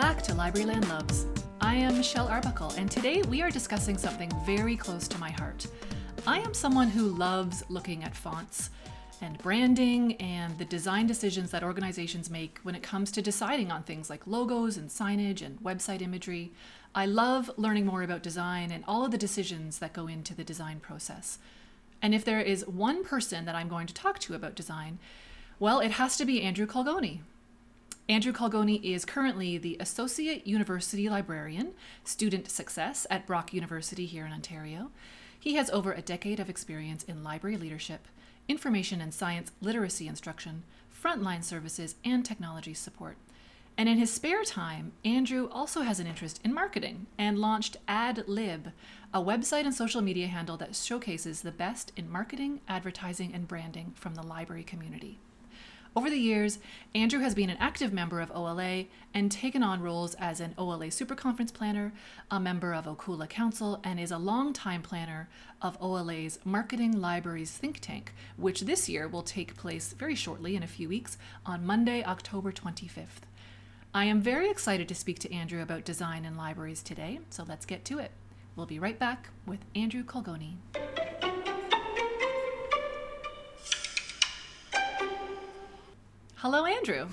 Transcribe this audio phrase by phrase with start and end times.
[0.00, 1.26] back to Libraryland Loves.
[1.60, 5.66] I am Michelle Arbuckle, and today we are discussing something very close to my heart.
[6.26, 8.70] I am someone who loves looking at fonts
[9.20, 13.82] and branding and the design decisions that organizations make when it comes to deciding on
[13.82, 16.50] things like logos and signage and website imagery.
[16.94, 20.44] I love learning more about design and all of the decisions that go into the
[20.44, 21.38] design process.
[22.00, 24.98] And if there is one person that I'm going to talk to about design,
[25.58, 27.20] well, it has to be Andrew Colgoni.
[28.10, 34.32] Andrew Colgoni is currently the Associate University Librarian, Student Success at Brock University here in
[34.32, 34.90] Ontario.
[35.38, 38.08] He has over a decade of experience in library leadership,
[38.48, 43.16] information and science literacy instruction, frontline services, and technology support.
[43.78, 48.72] And in his spare time, Andrew also has an interest in marketing and launched AdLib,
[49.14, 53.92] a website and social media handle that showcases the best in marketing, advertising, and branding
[53.94, 55.20] from the library community.
[55.96, 56.60] Over the years,
[56.94, 60.88] Andrew has been an active member of OLA and taken on roles as an OLA
[60.92, 61.92] Super Conference planner,
[62.30, 65.28] a member of OCULA Council, and is a longtime planner
[65.60, 70.62] of OLA's Marketing Libraries Think Tank, which this year will take place very shortly in
[70.62, 73.26] a few weeks on Monday, October 25th.
[73.92, 77.66] I am very excited to speak to Andrew about design in libraries today, so let's
[77.66, 78.12] get to it.
[78.54, 80.54] We'll be right back with Andrew Colgoni.
[86.42, 87.06] Hello, Andrew.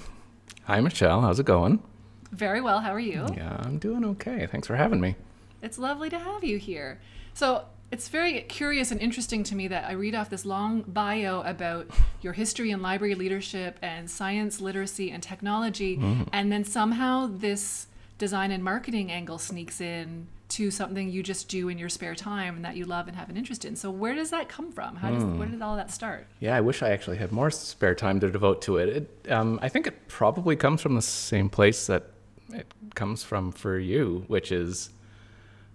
[0.67, 1.19] Hi, Michelle.
[1.19, 1.83] How's it going?
[2.31, 2.79] Very well.
[2.79, 3.25] How are you?
[3.35, 4.47] Yeah, I'm doing okay.
[4.47, 5.17] Thanks for having me.
[5.61, 7.01] It's lovely to have you here.
[7.33, 11.41] So, it's very curious and interesting to me that I read off this long bio
[11.41, 11.87] about
[12.21, 16.23] your history in library leadership and science literacy and technology, mm-hmm.
[16.31, 21.67] and then somehow this design and marketing angle sneaks in to something you just do
[21.67, 23.75] in your spare time and that you love and have an interest in.
[23.75, 24.95] So where does that come from?
[24.95, 25.37] How does mm.
[25.37, 26.27] where did all that start?
[26.39, 28.89] Yeah, I wish I actually had more spare time to devote to it.
[29.25, 32.11] it um, I think it probably comes from the same place that
[32.53, 34.89] it comes from for you, which is,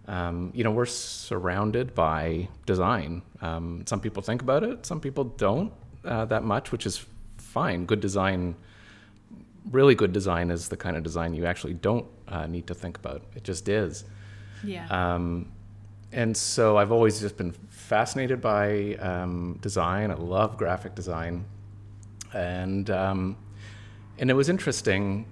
[0.08, 3.22] um, you know, we're surrounded by design.
[3.42, 5.72] Um, some people think about it, some people don't
[6.04, 7.04] uh, that much, which is
[7.36, 7.84] fine.
[7.84, 8.54] Good design,
[9.70, 12.96] really good design, is the kind of design you actually don't uh, need to think
[12.96, 13.22] about.
[13.36, 14.04] It just is.
[14.64, 14.86] Yeah.
[14.88, 15.50] Um,
[16.12, 20.10] and so I've always just been fascinated by um, design.
[20.10, 21.44] I love graphic design,
[22.34, 23.36] and um,
[24.18, 25.26] and it was interesting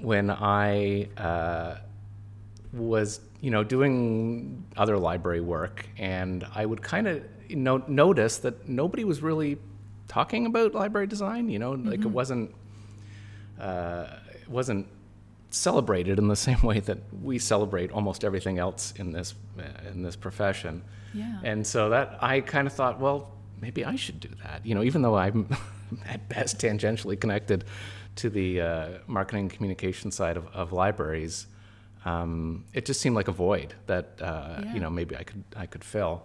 [0.00, 1.76] when I uh,
[2.72, 8.38] was you know doing other library work, and I would kind of you know, notice
[8.38, 9.58] that nobody was really
[10.06, 11.48] talking about library design.
[11.48, 12.02] You know, like mm-hmm.
[12.04, 12.54] it wasn't
[13.60, 14.86] uh, it wasn't
[15.50, 19.34] celebrated in the same way that we celebrate almost everything else in this
[19.90, 20.82] in this profession.
[21.12, 21.40] Yeah.
[21.42, 24.64] And so that I kind of thought, well, maybe I should do that.
[24.64, 25.48] You know, even though I'm
[26.06, 27.64] at best tangentially connected
[28.16, 31.46] to the uh, marketing and communication side of, of libraries,
[32.04, 34.74] um, it just seemed like a void that uh, yeah.
[34.74, 36.22] you know maybe I could I could fill.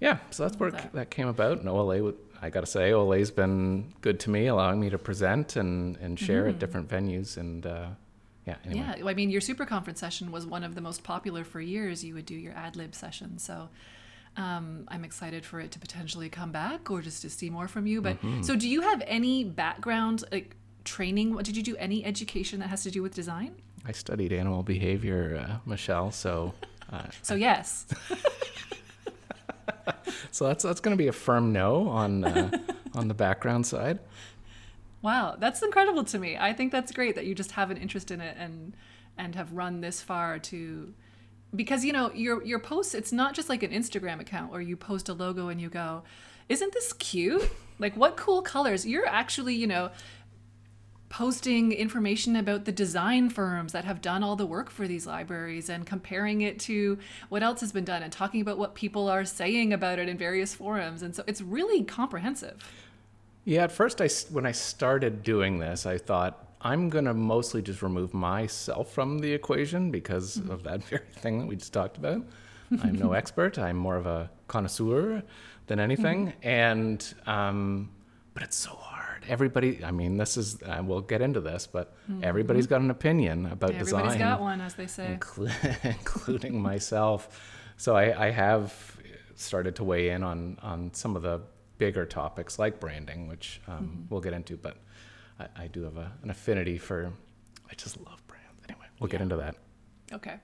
[0.00, 0.92] Yeah, so that's where that.
[0.94, 1.58] that came about.
[1.58, 5.54] And OLA, I got to say, OLA's been good to me, allowing me to present
[5.54, 6.50] and, and share mm-hmm.
[6.50, 7.36] at different venues.
[7.36, 7.86] And uh,
[8.46, 8.56] yeah.
[8.64, 8.94] Anyway.
[8.98, 9.06] Yeah.
[9.06, 12.04] I mean, your super conference session was one of the most popular for years.
[12.04, 13.38] You would do your ad lib session.
[13.38, 13.68] So
[14.36, 17.86] um, I'm excited for it to potentially come back or just to see more from
[17.86, 18.00] you.
[18.00, 18.42] But mm-hmm.
[18.42, 21.36] so do you have any background, like training?
[21.36, 23.54] Did you do any education that has to do with design?
[23.84, 26.10] I studied animal behavior, uh, Michelle.
[26.10, 26.54] So.
[26.92, 27.86] Uh, so yes.
[30.30, 32.50] so that's that's going to be a firm no on uh,
[32.94, 33.98] on the background side.
[35.02, 36.36] Wow, that's incredible to me.
[36.38, 38.74] I think that's great that you just have an interest in it and
[39.18, 40.94] and have run this far to
[41.54, 44.76] because you know your your posts it's not just like an Instagram account where you
[44.76, 46.04] post a logo and you go,
[46.48, 47.50] "Isn't this cute?
[47.78, 49.90] Like what cool colors?" You're actually, you know,
[51.08, 55.68] posting information about the design firms that have done all the work for these libraries
[55.68, 56.96] and comparing it to
[57.28, 60.16] what else has been done and talking about what people are saying about it in
[60.16, 61.02] various forums.
[61.02, 62.56] And so it's really comprehensive.
[63.44, 67.60] Yeah, at first, I, when I started doing this, I thought I'm going to mostly
[67.60, 70.50] just remove myself from the equation because mm-hmm.
[70.50, 72.22] of that very thing that we just talked about.
[72.82, 73.58] I'm no expert.
[73.58, 75.22] I'm more of a connoisseur
[75.66, 76.28] than anything.
[76.28, 76.48] Mm-hmm.
[76.48, 77.90] And, um,
[78.34, 79.24] but it's so hard.
[79.28, 82.24] Everybody, I mean, this is, uh, we'll get into this, but mm-hmm.
[82.24, 84.00] everybody's got an opinion about everybody's design.
[84.00, 85.18] Everybody's got one, as they say.
[85.20, 87.40] Inclu- including myself.
[87.76, 88.96] So I, I have
[89.34, 91.40] started to weigh in on, on some of the
[91.84, 94.02] bigger topics like branding, which um, mm-hmm.
[94.08, 94.56] we'll get into.
[94.56, 94.76] But
[95.40, 97.12] I, I do have a, an affinity for.
[97.70, 98.60] I just love brands.
[98.68, 99.12] Anyway, we'll yeah.
[99.12, 99.56] get into that.
[100.12, 100.36] Okay.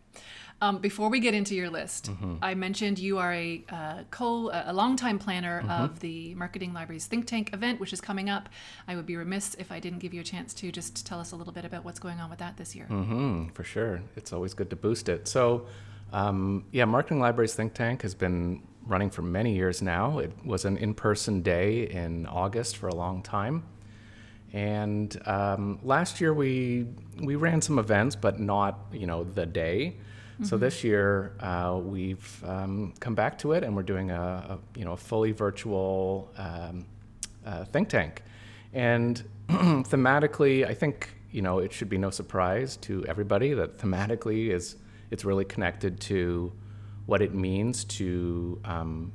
[0.61, 2.37] Um, before we get into your list, Mm-hmm.
[2.43, 5.85] I mentioned you are a uh, co a longtime planner Mm-hmm.
[5.85, 8.49] of the Marketing Libraries Think Tank event, which is coming up.
[8.89, 11.31] I would be remiss if I didn't give you a chance to just tell us
[11.33, 12.87] a little bit about what's going on with that this year.
[12.87, 14.01] hmm for sure.
[14.17, 15.29] It's always good to boost it.
[15.29, 15.67] So,
[16.13, 20.19] um, yeah, Marketing Libraries Think Tank has been running for many years now.
[20.19, 23.65] It was an in person day in August for a long time.
[24.53, 26.87] And um, last year we
[27.21, 29.97] we ran some events, but not you know the day.
[30.45, 34.59] So this year uh, we've um, come back to it, and we're doing a, a
[34.79, 36.87] you know a fully virtual um,
[37.45, 38.23] uh, think tank.
[38.73, 44.51] And thematically, I think you know it should be no surprise to everybody that thematically
[44.51, 44.77] is
[45.11, 46.53] it's really connected to
[47.09, 49.11] what it means to um,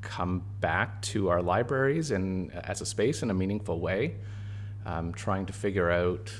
[0.00, 4.16] come back to our libraries and as a space in a meaningful way.
[4.84, 6.32] Um, trying to figure out,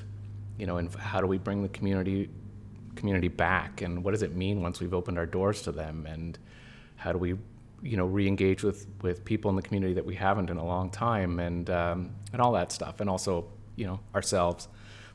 [0.58, 2.28] you know, and how do we bring the community
[2.96, 6.38] community back, and what does it mean once we've opened our doors to them, and
[6.96, 7.34] how do we,
[7.82, 10.90] you know, re-engage with with people in the community that we haven't in a long
[10.90, 14.66] time, and um, and all that stuff, and also, you know, ourselves,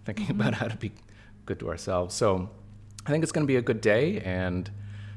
[0.05, 0.91] thinking about how to be
[1.45, 2.15] good to ourselves.
[2.15, 2.49] So,
[3.05, 4.69] I think it's going to be a good day, and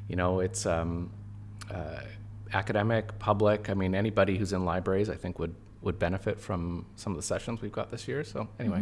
[0.09, 0.67] you know, it's.
[0.67, 1.11] Um,
[1.73, 2.01] uh,
[2.53, 3.69] academic, public.
[3.69, 7.23] I mean, anybody who's in libraries, I think would would benefit from some of the
[7.23, 8.23] sessions we've got this year.
[8.23, 8.81] So anyway,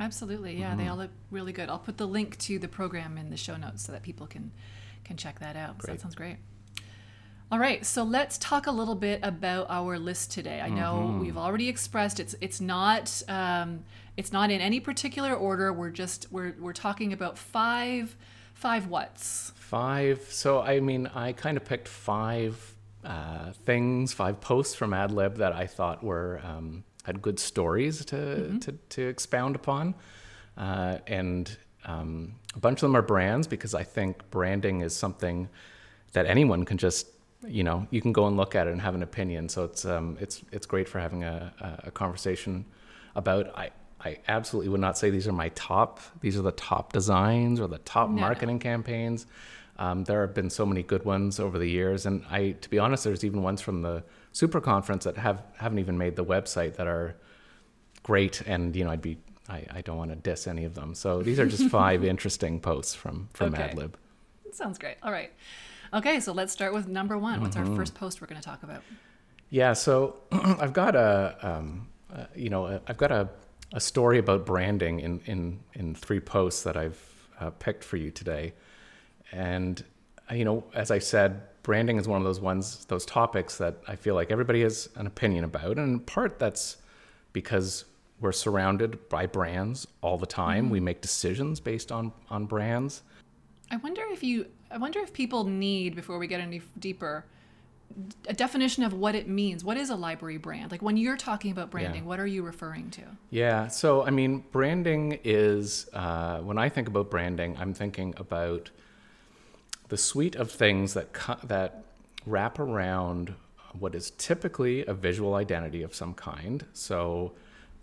[0.00, 0.78] Absolutely, yeah, Mm-hmm.
[0.78, 1.68] they all look really good.
[1.68, 4.50] I'll put the link to the program in the show notes so that people can
[5.04, 5.82] can check that out.
[5.82, 6.36] So that sounds great.
[7.52, 10.60] All right, so let's talk a little bit about our list today.
[10.60, 11.20] I know Mm-hmm.
[11.20, 13.84] we've already expressed it's it's not um,
[14.16, 15.72] it's not in any particular order.
[15.72, 18.16] We're just we're we're talking about five
[18.56, 19.52] five whats.
[19.54, 20.20] five.
[20.30, 22.74] So I mean, I kind of picked five
[23.04, 28.58] uh, things, five posts from AdLib that I thought were um, had good stories to
[28.58, 29.94] to, to expound upon,
[30.56, 35.48] uh, and um, a bunch of them are brands because I think branding is something
[36.12, 37.06] that anyone can just
[37.46, 39.48] you know you can go and look at it and have an opinion.
[39.48, 42.64] So it's um, it's it's great for having a, a- a conversation
[43.14, 43.56] about.
[43.56, 43.70] I
[44.06, 46.00] I absolutely would not say these are my top.
[46.20, 48.20] These are the top designs or the top No.
[48.20, 49.26] marketing campaigns.
[49.78, 52.78] Um, there have been so many good ones over the years, and I, to be
[52.78, 56.76] honest, there's even ones from the Super Conference that have haven't even made the website
[56.76, 57.14] that are
[58.02, 58.42] great.
[58.46, 59.18] And you know, I'd be
[59.48, 60.94] I, I don't want to diss any of them.
[60.94, 63.68] So these are just five interesting posts from from Okay.
[63.74, 63.92] AdLib.
[64.52, 64.96] Sounds great.
[65.02, 65.32] All right.
[65.92, 67.40] Okay, so let's start with number one.
[67.40, 67.70] What's Mm-hmm.
[67.70, 68.82] our first post we're going to talk about?
[69.50, 73.28] Yeah, so I've got a, um, uh, you know, I've got a,
[73.72, 77.00] a story about branding in, in, in three posts that I've
[77.40, 78.52] uh, picked for you today.
[79.32, 79.82] And,
[80.30, 83.76] uh, you know, as I said, branding is one of those ones, those topics that
[83.88, 85.78] I feel like everybody has an opinion about.
[85.78, 86.76] And in part, that's
[87.32, 87.84] because
[88.20, 90.70] we're surrounded by brands all the time.
[90.70, 93.02] We make decisions based on, on brands.
[93.70, 97.24] I wonder if you I wonder if people need before we get any deeper
[98.28, 99.64] a definition of what it means.
[99.64, 100.70] What is a library brand?
[100.70, 103.02] Like when you're talking about branding, what are you referring to?
[103.30, 103.68] Yeah.
[103.68, 108.70] So, I mean, branding is, uh, when I think about branding, I'm thinking about
[109.88, 111.84] the suite of things that, co- that
[112.26, 113.34] wrap around
[113.78, 116.64] what is typically a visual identity of some kind.
[116.72, 117.32] So,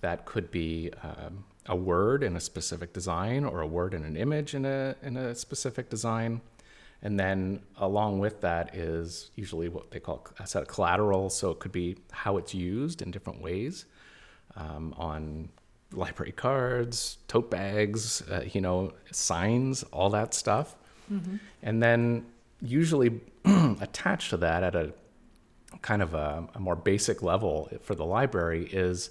[0.04, 4.18] that could be um, a word in a specific design or a word in an
[4.18, 6.42] image in a, in a specific design.
[7.04, 11.30] And then along with that is usually what they call a set of collateral.
[11.30, 13.86] So it could be how it's used in different ways
[14.56, 15.50] um, on
[15.92, 20.76] library cards, tote bags, uh, you know, signs, all that stuff.
[21.62, 22.26] And then
[22.62, 24.94] usually attached to that at a
[25.82, 29.10] kind of a, a more basic level for the library is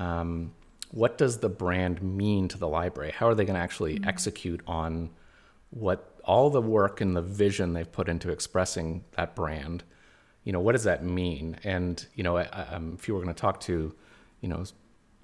[0.00, 0.52] um,
[0.90, 3.12] what does the brand mean to the library?
[3.12, 5.10] How are they going to actually execute on
[5.70, 9.84] what all the work and the vision they've put into expressing that brand?
[10.44, 11.58] You know, what does that mean?
[11.64, 13.94] And you know, um, if you were going to talk to,
[14.40, 14.64] you know,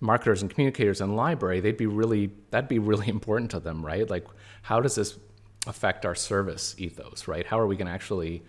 [0.00, 4.08] marketers and communicators in library, they'd be really that'd be really important to them, right?
[4.08, 4.26] Like,
[4.62, 5.18] how does this
[5.66, 7.46] affect our service ethos, right?
[7.46, 8.42] How are we going to actually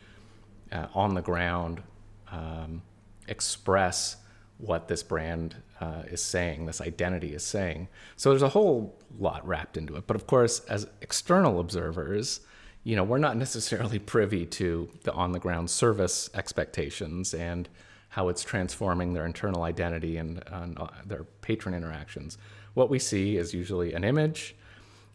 [0.71, 1.83] uh, on the ground
[2.31, 2.81] um,
[3.27, 4.17] express
[4.65, 7.87] what this brand uh, is saying, this identity is saying.
[8.15, 10.07] So there's a whole lot wrapped into it.
[10.07, 12.39] But of course, as external observers,
[12.83, 17.67] you know, we're not necessarily privy to the on the ground service expectations and
[18.09, 22.37] how it's transforming their internal identity and, and uh, their patron interactions.
[22.73, 24.55] What we see is usually an image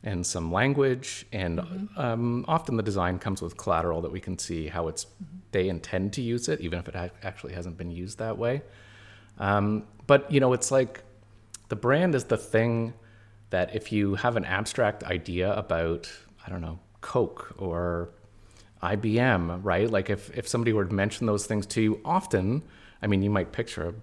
[0.03, 4.69] and some language, and um, often the design comes with collateral that we can see
[4.69, 5.07] how it's
[5.51, 8.63] they intend to use it, even if it ha- actually hasn't been used that way.
[9.39, 11.03] Um, but you know, it's like
[11.69, 12.95] the brand is the thing
[13.51, 16.11] that if you have an abstract idea about,
[16.47, 18.11] I don't know, Coke or
[18.83, 19.91] IBM, right?
[19.91, 22.63] Like if, if somebody were to mention those things to you often,
[23.03, 23.95] I mean, you might picture a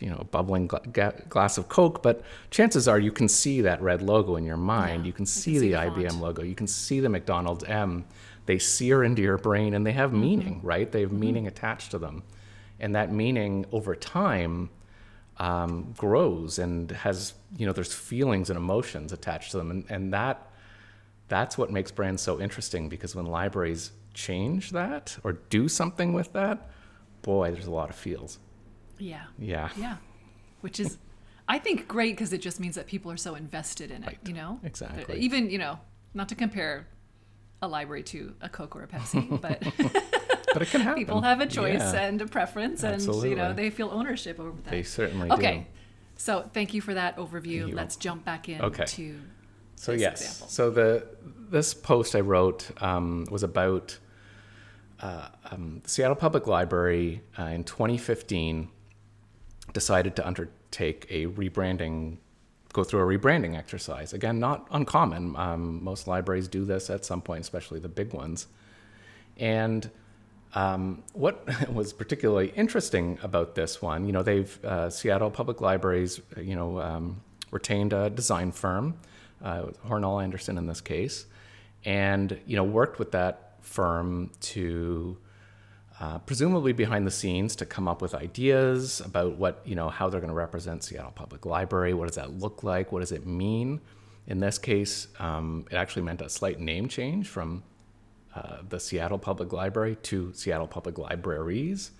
[0.00, 3.80] you know a bubbling gla- glass of Coke, but chances are you can see that
[3.80, 5.02] red logo in your mind.
[5.02, 6.20] Yeah, you can see can see the IBM font.
[6.20, 6.42] logo.
[6.42, 8.04] You can see the McDonald's M.
[8.46, 10.90] They sear into your brain and they have meaning, right?
[10.90, 12.22] They have meaning attached to them,
[12.80, 14.70] and that meaning over time
[15.38, 20.12] um, grows and has you know there's feelings and emotions attached to them, and, and
[20.12, 20.50] that
[21.28, 26.32] that's what makes brands so interesting because when libraries change that or do something with
[26.34, 26.70] that,
[27.22, 28.38] boy, there's a lot of feels.
[28.98, 29.24] Yeah.
[29.38, 29.70] Yeah.
[29.76, 29.96] Yeah.
[30.60, 30.98] Which is,
[31.48, 34.18] I think, great because it just means that people are so invested in it, Right.
[34.26, 34.60] you know?
[34.62, 35.18] Exactly.
[35.18, 35.80] Even, you know,
[36.12, 36.86] not to compare
[37.62, 39.62] a library to a Coke or a Pepsi, but
[40.54, 40.98] But it can happen.
[41.04, 44.52] people have a choice Yeah, and a preference and, you know, they feel ownership over
[44.62, 44.70] that.
[44.70, 45.36] they certainly okay.
[45.42, 45.46] do.
[45.48, 45.66] Okay,
[46.16, 47.68] so thank you for that overview.
[47.68, 48.86] You're Let's jump back in Okay.
[48.86, 49.20] to
[49.76, 50.48] So this yes, example.
[50.48, 51.06] so the
[51.50, 53.98] this post I wrote um, was about
[55.00, 58.68] uh, um, Seattle Public Library uh, in 2015
[59.72, 62.18] decided to undertake a rebranding,
[62.72, 64.12] go through a rebranding exercise.
[64.12, 65.34] Again, not uncommon.
[65.36, 68.46] Um, most libraries do this at some point, especially the big ones.
[69.36, 69.90] And
[70.54, 76.20] um, what was particularly interesting about this one, you know, they've uh, Seattle Public Libraries,
[76.36, 77.20] uh, you know, um,
[77.50, 78.96] retained a design firm,
[79.42, 81.26] uh, Hornall Anderson in this case,
[81.84, 85.16] and you know worked with that firm to
[86.00, 90.08] uh, presumably behind the scenes to come up with ideas about what you know how
[90.08, 91.94] they're going to represent Seattle Public Library.
[91.94, 92.92] What does that look like?
[92.92, 93.80] What does it mean?
[94.26, 97.62] In this case, um, it actually meant a slight name change from
[98.34, 101.92] uh, the Seattle Public Library to Seattle Public Libraries.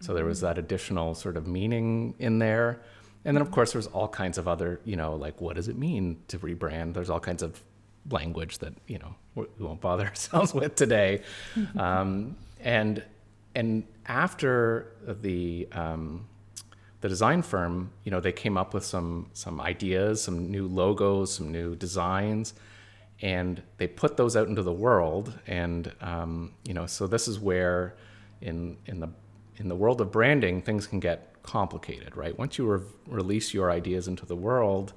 [0.00, 2.80] So there was that additional sort of meaning in there.
[3.24, 5.76] And then, of course, there's all kinds of other, you know, like what does it
[5.76, 6.94] mean to rebrand?
[6.94, 7.62] There's all kinds of
[8.10, 11.22] language that, you know, we won't bother ourselves with today.
[11.76, 13.02] um, and
[13.54, 16.26] and after the um,
[17.00, 21.32] the design firm, you know, they came up with some some ideas, some new logos,
[21.34, 22.54] some new designs,
[23.20, 25.38] and they put those out into the world.
[25.46, 27.96] And um, you know, so this is where,
[28.40, 29.08] in in the
[29.56, 32.38] in the world of branding, things can get complicated, right?
[32.38, 34.92] Once you re- release your ideas into the world,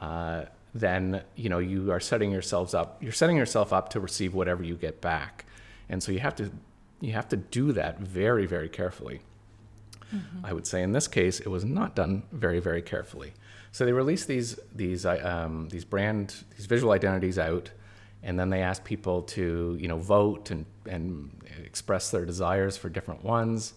[0.00, 3.02] uh, then you know you are setting yourselves up.
[3.02, 5.44] You're setting yourself up to receive whatever you get back,
[5.88, 6.50] and so you have to
[7.00, 9.20] you have to do that very very carefully.
[10.44, 13.32] I would say in this case, it was not done very, very carefully.
[13.72, 17.70] So they released these these uh, um, these brand these visual identities out,
[18.22, 22.90] and then they asked people to you know vote and and express their desires for
[22.90, 23.72] different ones,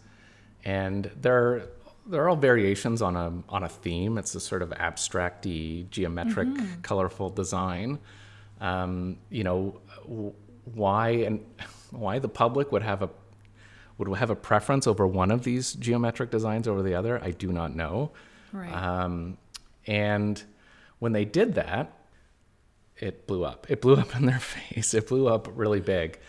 [0.66, 1.68] and they're
[2.08, 4.18] they're all variations on a on a theme.
[4.18, 6.50] It's a sort of abstracty, geometric,
[6.84, 8.00] colorful design.
[8.60, 10.34] Um, you know, w-
[10.66, 11.46] why and
[11.92, 13.10] why the public would have a
[13.98, 17.54] would have a preference over one of these geometric designs over the other, I do
[17.54, 18.12] not know.
[18.52, 18.72] Right.
[18.74, 19.38] Um,
[19.88, 20.42] and
[21.00, 21.92] when they did that,
[22.98, 23.68] it blew up.
[23.70, 24.94] It blew up in their face.
[24.94, 26.20] It blew up really big.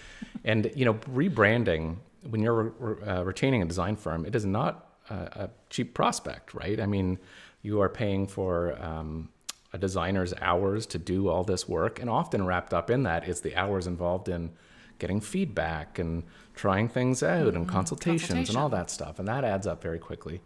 [0.45, 1.97] And you know, rebranding
[2.29, 6.55] when you're re- uh, retaining a design firm, it is not a, a cheap prospect,
[6.55, 6.81] right?
[6.81, 7.19] I mean,
[7.63, 9.29] you are paying for um,
[9.73, 13.41] a designer's hours to do all this work, and often wrapped up in that is
[13.41, 14.51] the hours involved in
[14.99, 16.23] getting feedback and
[16.55, 20.41] trying things out and consultations and all that stuff, and that adds up very quickly.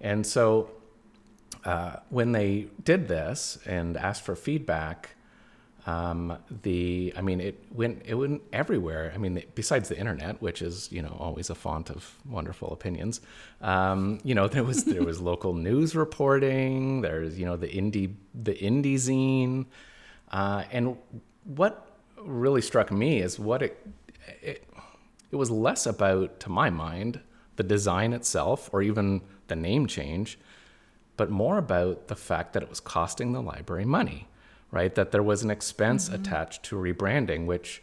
[0.00, 0.70] And so
[1.64, 5.16] uh, when they did this and asked for feedback,
[5.86, 9.12] um, the I mean it went it went everywhere.
[9.14, 13.20] I mean besides the internet, which is you know always a font of wonderful opinions.
[13.60, 17.02] Um, you know there was there was local news reporting.
[17.02, 19.66] There's you know the indie the indie zine,
[20.32, 20.96] uh, and
[21.44, 21.86] what
[22.18, 23.86] really struck me is what it,
[24.42, 24.64] it
[25.30, 27.20] it was less about to my mind
[27.56, 30.38] the design itself or even the name change
[31.16, 34.28] but more about the fact that it was costing the library money,
[34.70, 34.94] right?
[34.94, 36.20] That there was an expense mm-hmm.
[36.20, 37.82] attached to rebranding, which,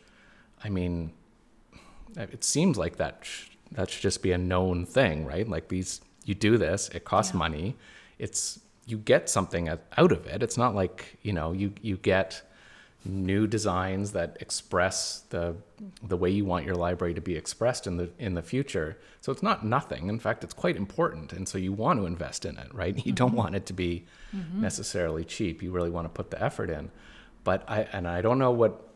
[0.64, 1.12] I mean,
[2.16, 5.48] it seems like that sh- that should just be a known thing, right?
[5.48, 7.40] Like these, you do this, it costs Yeah.
[7.40, 7.76] money,
[8.20, 10.44] it's you get something out out of it.
[10.44, 12.44] It's not like you know you you get
[13.06, 15.56] new designs that express the
[16.02, 18.98] the way you want your library to be expressed in the in the future.
[19.22, 20.08] So it's not nothing.
[20.08, 23.06] In fact, it's quite important, and so you want to invest in it, right?
[23.06, 24.06] You don't want it to be
[24.54, 25.62] necessarily cheap.
[25.62, 26.92] You really want to put the effort in.
[27.44, 28.88] But I and I don't know what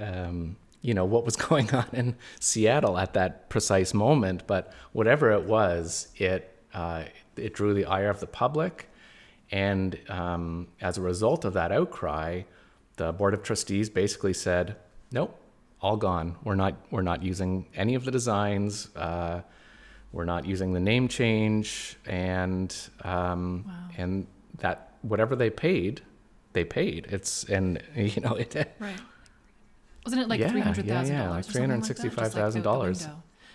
[0.00, 5.30] um, you know what was going on in Seattle at that precise moment, but whatever
[5.32, 7.04] it was, it uh,
[7.36, 8.88] it drew the ire of the public,
[9.50, 12.42] and um, as a result of that outcry,
[12.96, 14.76] the board of trustees basically said,
[15.12, 15.38] "Nope,
[15.80, 16.36] all gone.
[16.44, 18.94] We're not we're not using any of the designs.
[18.96, 19.42] Uh,
[20.12, 23.72] we're not using the name change, and um, Wow.
[23.98, 24.26] and
[24.58, 26.02] that whatever they paid,
[26.52, 27.06] they paid.
[27.10, 28.54] It's and you know it.
[28.78, 29.00] Right.
[30.04, 31.54] Wasn't it like Yeah, three hundred thousand yeah, yeah, dollars?
[31.54, 33.10] like $365,000.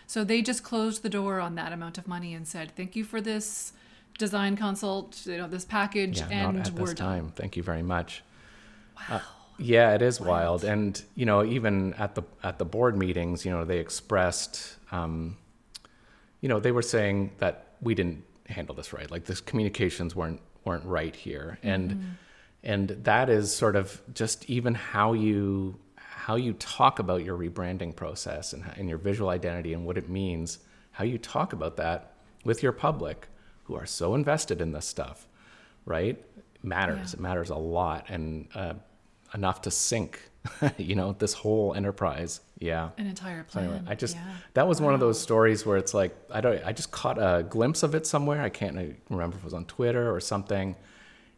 [0.08, 3.04] So they just closed the door on that amount of money and said, "Thank you
[3.04, 3.72] for this
[4.18, 7.32] design consult, you know, this package, Yeah, and not at we're this done." time.
[7.36, 8.24] Thank you very much.
[9.10, 9.22] Wow.
[9.58, 10.64] yeah, it is wild.
[10.64, 15.38] and you know, even at the at the board meetings, you know, they expressed, um,
[16.42, 19.10] you know, they were saying that we didn't handle this right.
[19.10, 22.08] Like this communications weren't weren't right here, and Mm-hmm.
[22.64, 27.96] and that is sort of just even how you how you talk about your rebranding
[27.96, 30.60] process and, and your visual identity and what it means,
[30.92, 32.14] how you talk about that
[32.44, 33.28] with your public
[33.64, 35.28] who are so invested in this stuff,
[35.86, 36.24] right?
[36.62, 37.14] Matters.
[37.14, 37.18] Yeah.
[37.18, 38.74] It matters a lot and uh,
[39.34, 40.30] enough to sink,
[40.78, 42.42] you know, this whole enterprise.
[42.58, 42.90] Yeah.
[42.98, 44.36] An entire So anyway, I just yeah.
[44.54, 47.44] that was one of those stories where it's like I don't I just caught a
[47.44, 48.42] glimpse of it somewhere.
[48.42, 50.76] I can't remember if it was on Twitter or something.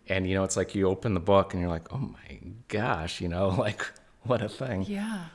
[0.07, 3.21] And you know, it's like you open the book and you're like, "Oh my gosh,"
[3.21, 3.85] you know, like
[4.23, 4.83] what a thing.
[4.87, 5.25] Yeah.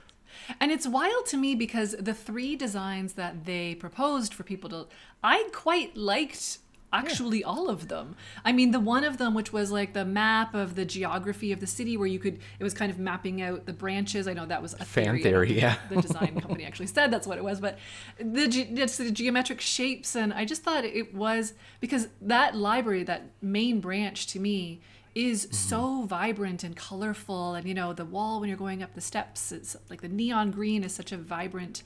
[0.60, 4.86] And it's wild to me because the three designs that they proposed for people to,
[5.22, 6.58] I quite liked
[6.96, 8.16] actually all of them.
[8.44, 11.60] I mean, the one of them, which was like the map of the geography of
[11.60, 14.26] the city, where you could, it was kind of mapping out the branches.
[14.28, 15.22] I know that was a Fan theory.
[15.22, 15.76] Theory, yeah.
[15.88, 17.78] The design company actually said that's what it was, but
[18.18, 18.46] the
[18.80, 23.80] it's the geometric shapes, and I just thought it was because that library, that main
[23.80, 24.80] branch, to me
[25.16, 25.54] is mm-hmm.
[25.54, 29.50] so vibrant and colorful and you know the wall when you're going up the steps
[29.50, 31.82] it's like the neon green is such a vibrant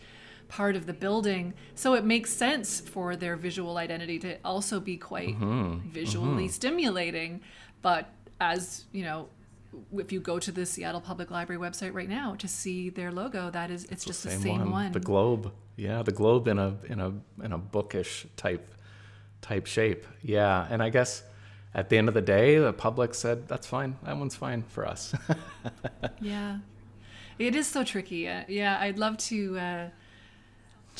[0.51, 4.97] part of the building so it makes sense for their visual identity to also be
[4.97, 5.37] quite
[6.01, 7.41] visually stimulating
[7.83, 8.03] but
[8.41, 9.29] as you know
[9.97, 13.51] if you go to the Seattle Public Library website right now to see their logo
[13.51, 15.53] that is it's just the same one, The globe.
[15.77, 17.13] Yeah, the globe in a in a
[17.45, 18.67] in a bookish type
[19.41, 20.05] type shape.
[20.23, 21.23] Yeah, and I guess
[21.73, 23.97] at the end of the day, the public said that's fine.
[24.03, 25.15] That one's fine for us.
[26.21, 26.59] Yeah.
[27.39, 28.29] It is so tricky.
[28.29, 29.89] Uh, yeah, I'd love to uh,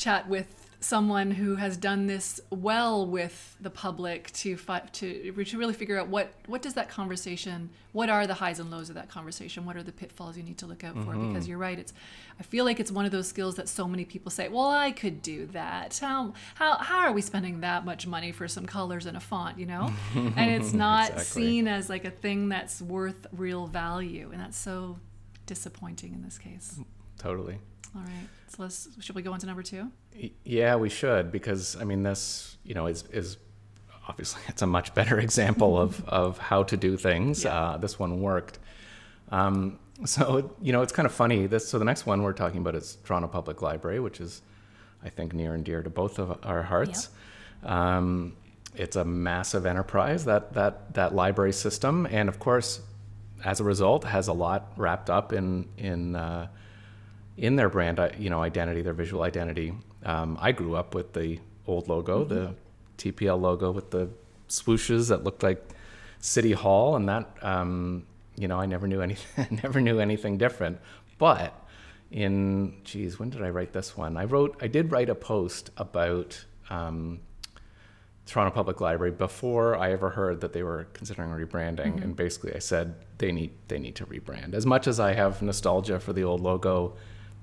[0.01, 0.47] chat with
[0.83, 5.99] someone who has done this well with the public to fi- to to really figure
[5.99, 9.65] out what what does that conversation what are the highs and lows of that conversation?
[9.65, 11.11] What are the pitfalls you need to look out for?
[11.11, 11.33] Mm-hmm.
[11.33, 11.93] Because you're right it's
[12.39, 14.91] I feel like it's one of those skills that so many people say well I
[14.91, 15.99] could do that.
[15.99, 19.59] How how how are we spending that much money for some colors and a font?
[19.59, 19.93] You know?
[20.15, 21.43] And it's not Exactly.
[21.43, 24.97] seen as like a thing that's worth real value and that's so
[25.45, 26.79] disappointing in this case
[27.21, 27.57] totally.
[27.95, 29.89] all right so let's should we go on to number two
[30.43, 33.37] Yeah, we should because I mean this, you know, is is
[34.07, 37.43] obviously it's a much better example of of how to do things.
[37.43, 37.57] Yeah.
[37.57, 38.59] Uh, this one worked.
[39.29, 41.47] Um, so you know, it's kind of funny.
[41.47, 44.41] This so the next one we're talking about is Toronto Public Library, which is
[45.03, 47.09] I think near and dear to both of our hearts.
[47.63, 48.35] Um,
[48.75, 52.81] it's a massive enterprise that that that library system, and of course,
[53.45, 56.47] as a result, has a lot wrapped up in in uh,
[57.37, 59.73] in their brand, uh, you know, identity, their visual identity.
[60.03, 62.55] Um, I grew up with the old logo, the
[62.97, 64.09] TPL logo with the
[64.49, 65.63] swooshes that looked like
[66.19, 70.79] City Hall, and that, um, you know, I never knew anything, never knew anything different.
[71.17, 71.53] But
[72.11, 74.17] in, geez, when did I write this one?
[74.17, 77.21] I wrote, I did write a post about um,
[78.25, 82.59] Toronto Public Library before I ever heard that they were considering rebranding, and basically I
[82.59, 84.53] said they need they need to rebrand.
[84.53, 86.95] As much as I have nostalgia for the old logo,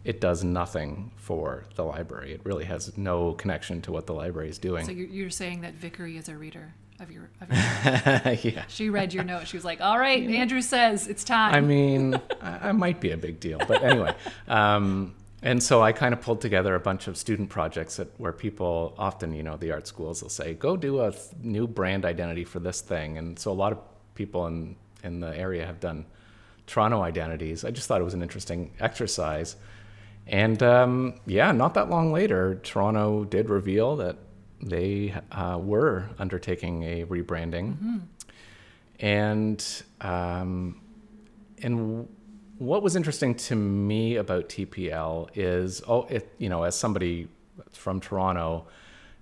[0.05, 2.33] it does nothing for the library.
[2.33, 4.85] It really has no connection to what the library is doing.
[4.87, 7.49] so you're, you're saying that Vickery is a reader of your, of
[8.45, 8.65] your yeah.
[8.67, 12.21] she read your note she was like all right Andrew says it's time I mean,
[12.41, 14.15] I, I might be a big deal, but anyway.
[14.49, 18.33] Um, and so I kind of pulled together a bunch of student projects that where
[18.33, 22.05] people often, you know, the art schools will say, "Go do a th- new brand
[22.05, 23.79] identity for this thing," and so a lot of
[24.17, 26.07] people in in the area have done
[26.67, 27.65] Toronto identities.
[27.65, 29.55] I just thought it was an interesting exercise,
[30.29, 34.17] and um, yeah, not that long later, Toronto did reveal that
[34.63, 38.03] they uh, were undertaking a rebranding,
[39.01, 40.81] and um,
[41.63, 42.09] and
[42.59, 47.29] what was interesting to me about TPL is, oh, it you know, as somebody
[47.73, 48.67] from Toronto,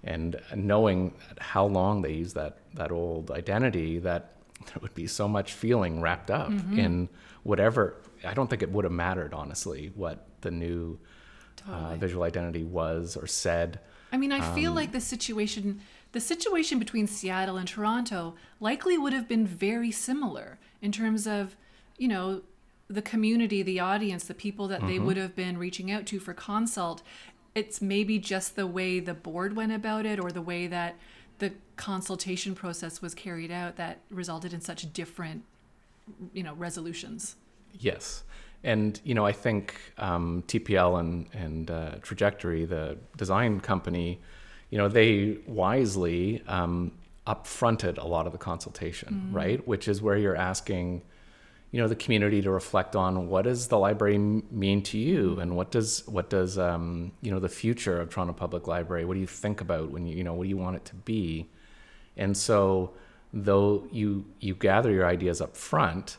[0.02, 4.32] and knowing how long they use that that old identity, that
[4.66, 7.08] there would be so much feeling wrapped up in
[7.44, 7.96] whatever.
[8.24, 10.98] I don't think it would have mattered, honestly, what the new
[11.68, 13.80] uh, visual identity was or said.
[14.14, 15.80] I mean, I feel Um, like the situation,
[16.12, 18.20] the situation between Seattle and Toronto
[18.60, 21.56] likely would have been very similar in terms of,
[21.98, 22.42] you know,
[22.88, 24.90] the community, the audience, the people that Mm-hmm.
[24.90, 27.02] they would have been reaching out to for consult.
[27.60, 30.92] It's maybe just the way the board went about it or the way that
[31.38, 35.42] the consultation process was carried out that resulted in such different,
[36.32, 37.36] you know, resolutions.
[37.90, 38.22] Yes.
[38.66, 44.20] And, you know, I think um, TPL and, and uh, Trajectory, the design company,
[44.70, 46.90] you know, they wisely um,
[47.28, 49.66] upfronted a lot of the consultation, right?
[49.68, 51.02] Which is where you're asking,
[51.70, 55.38] you know, the community to reflect on what does the library m- mean to you,
[55.38, 59.04] and what does what does um, you know the future of Toronto Public Library?
[59.04, 60.94] What do you think about when you you know what do you want it to
[60.94, 61.48] be?
[62.16, 62.94] And so,
[63.32, 66.16] though you you gather your ideas up front,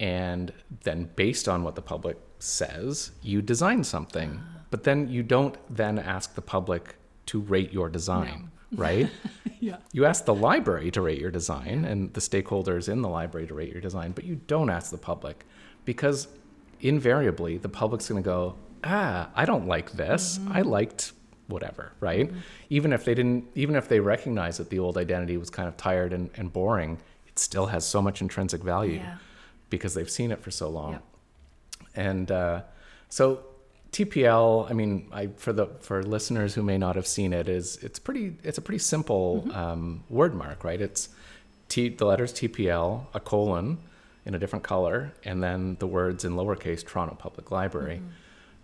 [0.00, 0.52] and
[0.84, 4.40] then based on what the public says, you design something.
[4.70, 9.08] But then you don't then ask the public to rate your design, right?
[9.60, 9.78] Yeah.
[9.92, 13.54] You ask the library to rate your design and the stakeholders in the library to
[13.54, 15.44] rate your design, but you don't ask the public
[15.84, 16.28] because
[16.80, 20.38] invariably the public's going to go, ah, I don't like this.
[20.48, 21.12] I liked
[21.48, 22.30] whatever, right?
[22.70, 25.76] Even if they didn't, even if they recognize that the old identity was kind of
[25.76, 29.16] tired and, and boring, it still has so much intrinsic value Yeah.
[29.70, 30.92] Because they've seen it for so long.
[30.92, 31.04] Yep.
[31.94, 32.62] And uh,
[33.08, 33.40] so
[33.92, 37.76] TPL, I mean, I, for the for listeners who may not have seen it, is
[37.82, 40.80] it's pretty it's a pretty simple um, word mark, right?
[40.80, 41.08] It's
[41.68, 43.78] T the letters TPL, a colon
[44.26, 48.02] in a different color, and then the words in lowercase Toronto Public Library.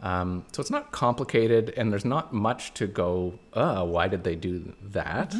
[0.02, 3.38] Um, so it's not complicated, and there's not much to go.
[3.54, 5.34] Uh, why did they do that?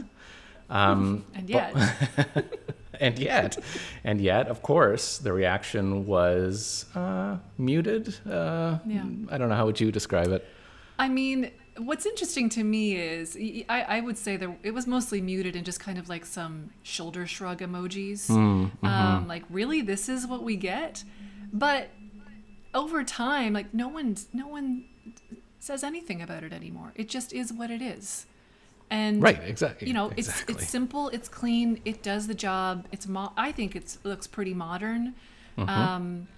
[0.71, 2.45] Um, And but- yet,
[3.01, 3.59] and yet,
[4.05, 8.17] and yet, of course, the reaction was uh, muted.
[8.27, 9.05] Uh, Yeah.
[9.31, 10.47] I don't know how would you describe it.
[10.99, 13.37] I mean, what's interesting to me is
[13.69, 17.27] I would say that it was mostly muted and just kind of like some shoulder
[17.27, 18.31] shrug emojis.
[18.31, 21.03] Um, like, really, this is what we get?
[21.53, 21.91] But
[22.75, 24.85] over time, like no one, no one
[25.59, 26.93] says anything about it anymore.
[26.95, 28.27] It just is what it is.
[28.91, 29.89] And Right, exactly.
[29.89, 30.55] you know, exactly.
[30.55, 32.87] it's it's simple, it's clean, it does the job.
[32.93, 35.15] It's mo- I think it's it looks pretty modern.
[35.59, 35.69] Mm-hmm.
[35.69, 36.29] Um,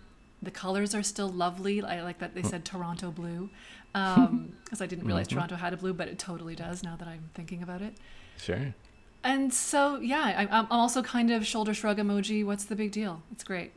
[0.42, 1.82] the colors are still lovely.
[1.82, 3.50] I like that they said Toronto blue,
[3.92, 5.36] because I didn't realize Mm-hmm.
[5.38, 7.94] Toronto had a blue, but it totally does now that I'm thinking about it.
[8.38, 8.74] sure.
[9.24, 12.44] And so, yeah, I, I'm also kind of shoulder shrug emoji.
[12.44, 13.22] What's the big deal?
[13.32, 13.72] It's great.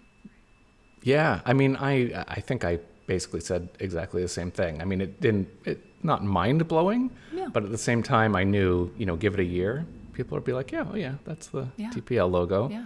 [1.02, 4.80] Yeah, I mean, I I think I basically said exactly the same thing.
[4.82, 7.48] I mean, it didn't it not mind blowing, Yeah.
[7.52, 10.46] but at the same time, I knew you know, give it a year, people would
[10.46, 11.92] be like, yeah, oh yeah, that's the Yeah.
[11.92, 12.70] TPL logo.
[12.70, 12.86] Yeah.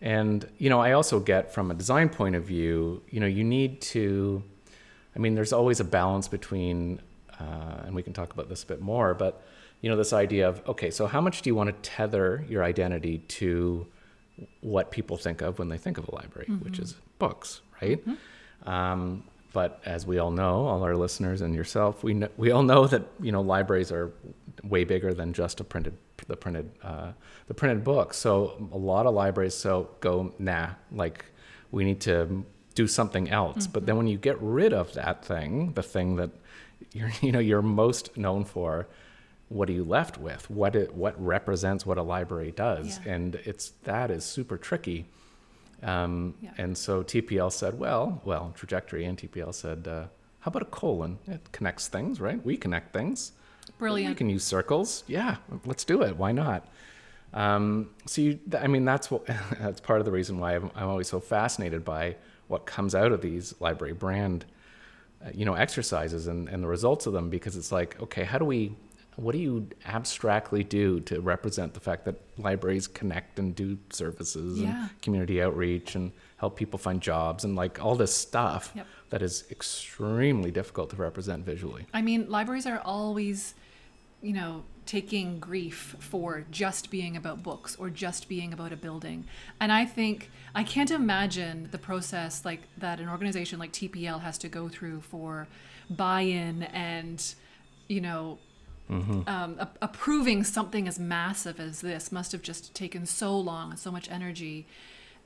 [0.00, 3.44] And, you know, I also get from a design point of view, you know, you
[3.44, 4.42] need to,
[5.16, 7.00] I mean, there's always a balance between,
[7.40, 9.42] uh, and we can talk about this a bit more, but,
[9.80, 12.62] you know, this idea of, okay, so how much do you want to tether your
[12.64, 13.86] identity to
[14.60, 18.02] what people think of when they think of a library, which is books, right?
[18.66, 19.22] Um,
[19.54, 22.86] but as we all know, all our listeners and yourself, we know, we all know
[22.86, 24.12] that you know libraries are
[24.62, 27.12] way bigger than just a printed the printed uh,
[27.46, 28.12] the printed book.
[28.12, 31.24] So a lot of libraries so go nah, like
[31.70, 33.66] we need to do something else.
[33.66, 36.30] But then when you get rid of that thing, the thing that
[36.92, 38.88] you're you know you're most known for,
[39.48, 40.50] what are you left with?
[40.50, 43.12] What it what represents what a library does, Yeah.
[43.14, 45.06] and it's that is super tricky.
[45.84, 46.50] Um, Yeah.
[46.58, 50.04] And so TPL said, well, well, trajectory and TPL said, uh,
[50.40, 51.18] how about a colon?
[51.26, 52.44] It connects things, right?
[52.44, 53.32] We connect things.
[53.78, 54.10] Brilliant.
[54.10, 55.04] We can use circles.
[55.06, 56.16] Yeah, let's do it.
[56.16, 56.66] Why not?
[57.32, 59.26] Um, so you, I mean, that's what
[59.60, 62.16] that's part of the reason why I'm, I'm always so fascinated by
[62.48, 64.44] what comes out of these library brand,
[65.24, 68.38] uh, you know, exercises and, and the results of them because it's like, okay, how
[68.38, 68.76] do we,
[69.16, 74.60] what do you abstractly do to represent the fact that libraries connect and do services
[74.60, 74.88] Yeah.
[74.88, 78.86] and community outreach and help people find jobs and like all this stuff Yep.
[79.10, 81.86] that is extremely difficult to represent visually.
[81.94, 83.54] I mean, libraries are always,
[84.22, 89.24] you know, taking grief for just being about books or just being about a building.
[89.58, 94.36] And I think I can't imagine the process like that an organization like TPL has
[94.38, 95.46] to go through for
[95.88, 97.34] buy-in and,
[97.88, 98.38] you know,
[98.90, 99.24] um,
[99.58, 103.90] a- approving something as massive as this must have just taken so long and so
[103.90, 104.66] much energy.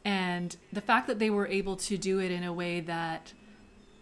[0.04, 3.32] And the fact that they were able to do it in a way that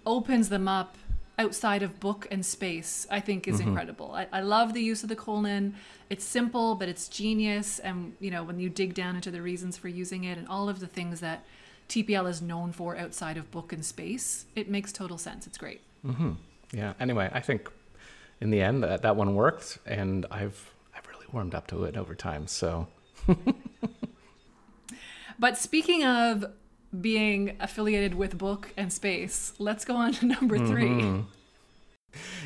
[0.04, 0.96] opens them up
[1.38, 4.12] outside of book and space, I think is incredible.
[4.12, 5.74] I, I love the use of the colon.
[6.08, 7.78] It's simple, but it's genius.
[7.78, 10.68] And, you know, when you dig down into the reasons for using it and all
[10.68, 11.44] of the things that
[11.88, 15.46] TPL is known for outside of book and space, it makes total sense.
[15.46, 15.80] It's great.
[16.04, 16.32] Mm-hmm.
[16.72, 16.94] Yeah.
[17.00, 17.70] Anyway, I think
[18.40, 21.96] in the end that, that one worked, and I've I've really warmed up to it
[21.96, 22.46] over time.
[22.46, 22.86] So
[25.38, 26.44] But speaking of
[26.98, 29.52] being affiliated with book and space.
[29.58, 31.20] Let's go on to number 3 Mm-hmm.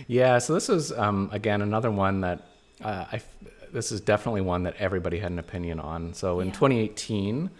[0.08, 2.40] Yeah, so this is um, again another one that
[2.82, 3.16] uh, I.
[3.16, 3.36] f-
[3.72, 6.12] This is definitely one that everybody had an opinion on.
[6.14, 6.54] So in Yeah.
[6.54, 7.50] 2018,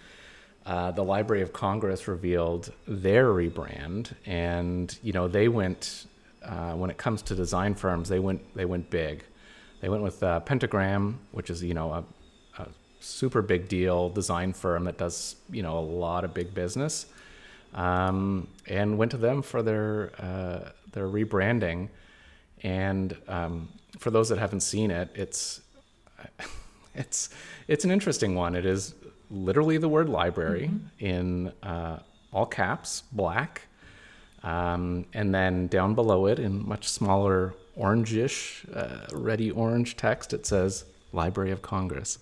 [0.67, 6.07] uh, the Library of Congress revealed their rebrand, and you know they went
[6.45, 9.25] uh, when it comes to design firms, they went they went big.
[9.81, 12.05] They went with uh, Pentagram, which is you know a,
[12.63, 12.69] a
[13.01, 17.07] super big deal design firm that does you know a lot of big business,
[17.75, 21.89] um, and went to them for their uh, their rebranding.
[22.63, 25.61] And um, for those that haven't seen it, it's
[26.95, 27.31] it's
[27.69, 28.55] it's an interesting one.
[28.55, 28.95] It is
[29.31, 31.99] literally the word library in uh,
[32.33, 33.69] all caps, black,
[34.43, 40.47] um, and then down below it in much smaller orangish, uh, ready orange text, it
[40.47, 42.19] says Library of Congress.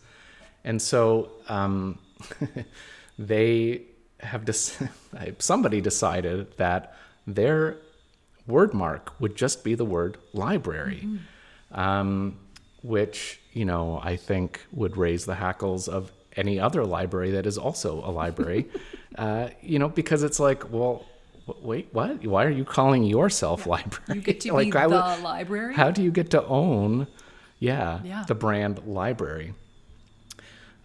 [0.64, 1.98] And so um,
[3.18, 3.82] they
[4.20, 4.82] have dis-
[5.38, 7.76] somebody decided that their
[8.46, 11.06] word mark would just be the word library,
[11.72, 12.36] um,
[12.82, 17.58] which you know I think would raise the hackles of any other library that is
[17.58, 18.66] also a library.
[19.18, 21.04] uh, you know, because it's like, well,
[21.62, 22.24] wait, what?
[22.24, 24.04] Why are you calling yourself library?
[24.16, 25.74] You get to like, be I the library.
[25.74, 27.06] how do you get to own,
[27.58, 28.24] yeah, Yeah.
[28.26, 29.54] the brand library?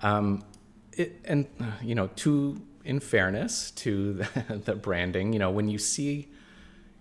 [0.02, 0.44] Um,
[0.94, 4.14] it, and uh, you know, to in fairness to
[4.50, 6.28] the, the branding, you know, when you see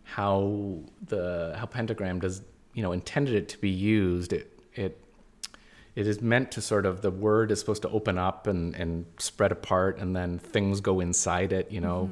[0.05, 2.42] how the how pentagram does,
[2.75, 4.98] you know, intended it to be used, it it
[5.94, 9.05] it is meant to sort of the word is supposed to open up and and
[9.18, 12.11] spread apart, and then things go inside it, you know.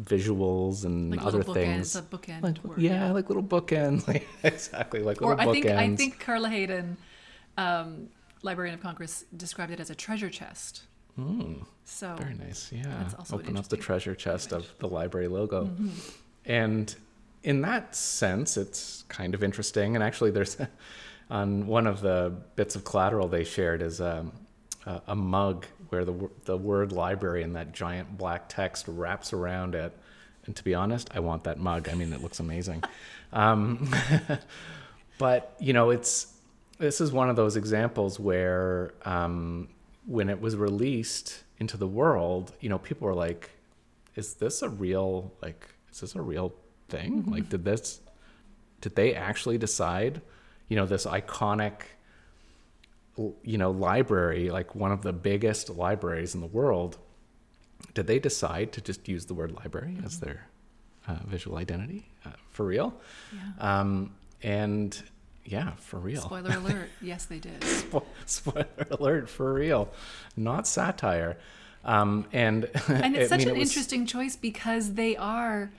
[0.00, 4.26] Visuals and like other little things, a bookend like, word, yeah, like little bookends, like,
[4.42, 5.76] exactly, like Or little I think bookends.
[5.76, 6.96] I think Carla Hayden,
[7.58, 8.08] um,
[8.42, 10.84] Librarian of Congress, described it as a treasure chest.
[11.16, 12.16] So Hmm.
[12.16, 12.72] Very nice.
[12.72, 12.84] Yeah.
[12.84, 15.66] That's also Open up the treasure chest of the library logo.
[15.66, 15.90] Mm-hmm.
[16.46, 16.94] And
[17.42, 19.94] in that sense, it's kind of interesting.
[19.94, 20.56] And actually, there's
[21.30, 24.32] on one of the bits of collateral they shared is um,
[24.86, 29.74] a, a mug where the, the word library in that giant black text wraps around
[29.74, 29.96] it.
[30.46, 31.88] And to be honest, I want that mug.
[31.88, 32.82] I mean, it looks amazing.
[33.34, 33.88] Um,
[35.18, 36.34] but, you know, it's
[36.76, 39.68] this is one of those examples where um,
[40.04, 43.48] when it was released into the world, you know, people were like,
[44.16, 45.66] "Is this a real like?
[45.90, 46.52] Is this a real
[46.90, 47.24] thing?
[47.26, 48.00] Like, did this?
[48.82, 50.20] Did they actually decide?
[50.68, 51.84] You know, this iconic,
[53.16, 56.98] you know, library, like one of the biggest libraries in the world.
[57.94, 60.46] Did they decide to just use the word library as their
[61.06, 62.94] uh, visual identity uh, for real?
[63.34, 63.80] yeah.
[63.80, 65.00] Um, and
[65.44, 66.22] yeah, for real.
[66.22, 66.88] Spoiler alert.
[67.02, 67.60] Yes, they did.
[67.60, 69.92] Spo- spoiler alert for real
[70.36, 71.36] not satire
[71.84, 75.70] um, and And it's I such mean, an it was- interesting choice because they are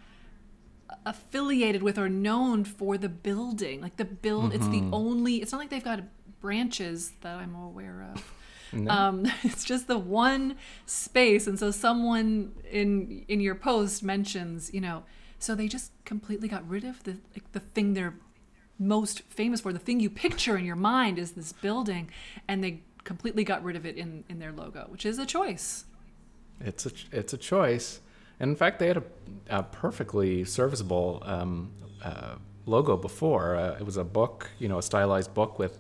[1.06, 3.82] affiliated with or known for the building.
[3.82, 4.90] Like the build, it's Mm-hmm.
[4.92, 5.36] the only.
[5.38, 6.02] It's not like they've got
[6.44, 8.34] branches that I'm aware of.
[8.76, 8.90] No.
[8.90, 10.56] Um, it's just the one
[10.88, 15.04] space, and so someone in in your post mentions, you know,
[15.38, 18.16] so they just completely got rid of the like the thing they're
[18.80, 19.72] most famous for.
[19.74, 22.10] The thing you picture in your mind is this building,
[22.48, 25.86] and they completely got rid of it in in their logo, which is a choice.
[26.60, 28.00] it's a it's a choice
[28.40, 29.04] and in fact they had a,
[29.50, 31.72] a perfectly serviceable um,
[32.04, 35.80] uh, logo before uh, it was a book you know a stylized book with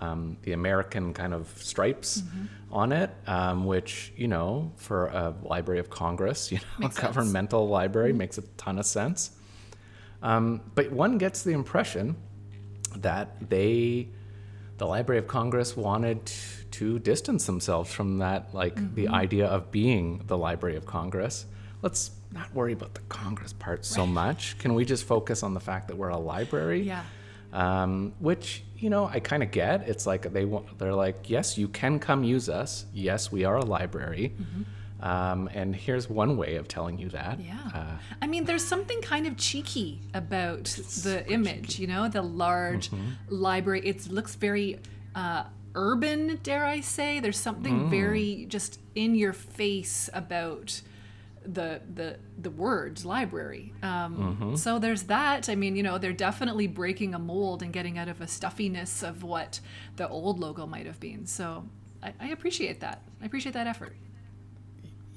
[0.00, 2.44] um, the American kind of stripes Mm-hmm.
[2.74, 6.98] on it, um, which you know, for a Library of Congress, you know, Makes sense.
[6.98, 7.06] Mm-hmm.
[7.06, 9.30] a governmental library makes a ton of sense.
[10.22, 12.16] Um, but one gets the impression
[12.96, 14.08] that they,
[14.78, 16.30] the Library of Congress, wanted
[16.72, 19.14] to distance themselves from that, like the Mm-hmm.
[19.14, 21.46] idea of being the Library of Congress.
[21.82, 24.58] Let's not worry about the Congress part so much.
[24.58, 26.82] Can we just focus on the fact that we're a library?
[26.82, 27.04] Yeah.
[27.52, 29.88] um, which you know I kind of get.
[29.88, 32.86] It's like they want, they're like, yes, you can come use us.
[32.92, 34.34] Yes, we are a library,
[35.00, 37.38] um, and here's one way of telling you that.
[37.40, 37.58] Yeah.
[37.74, 40.64] Uh, I mean, there's something kind of cheeky about
[41.04, 43.10] the image, you know, the large Mm-hmm.
[43.28, 43.80] library.
[43.84, 44.78] It looks very
[45.14, 47.20] uh, urban, dare I say.
[47.20, 47.90] There's something Mm.
[47.90, 50.80] very just in your face about
[51.46, 53.72] the the the words library.
[53.82, 54.54] Um, Mm-hmm.
[54.56, 55.48] So there's that.
[55.48, 59.02] I mean, you know, they're definitely breaking a mold and getting out of a stuffiness
[59.02, 59.60] of what
[59.96, 61.26] the old logo might have been.
[61.26, 61.64] So
[62.02, 63.02] I, I appreciate that.
[63.22, 63.96] I appreciate that effort.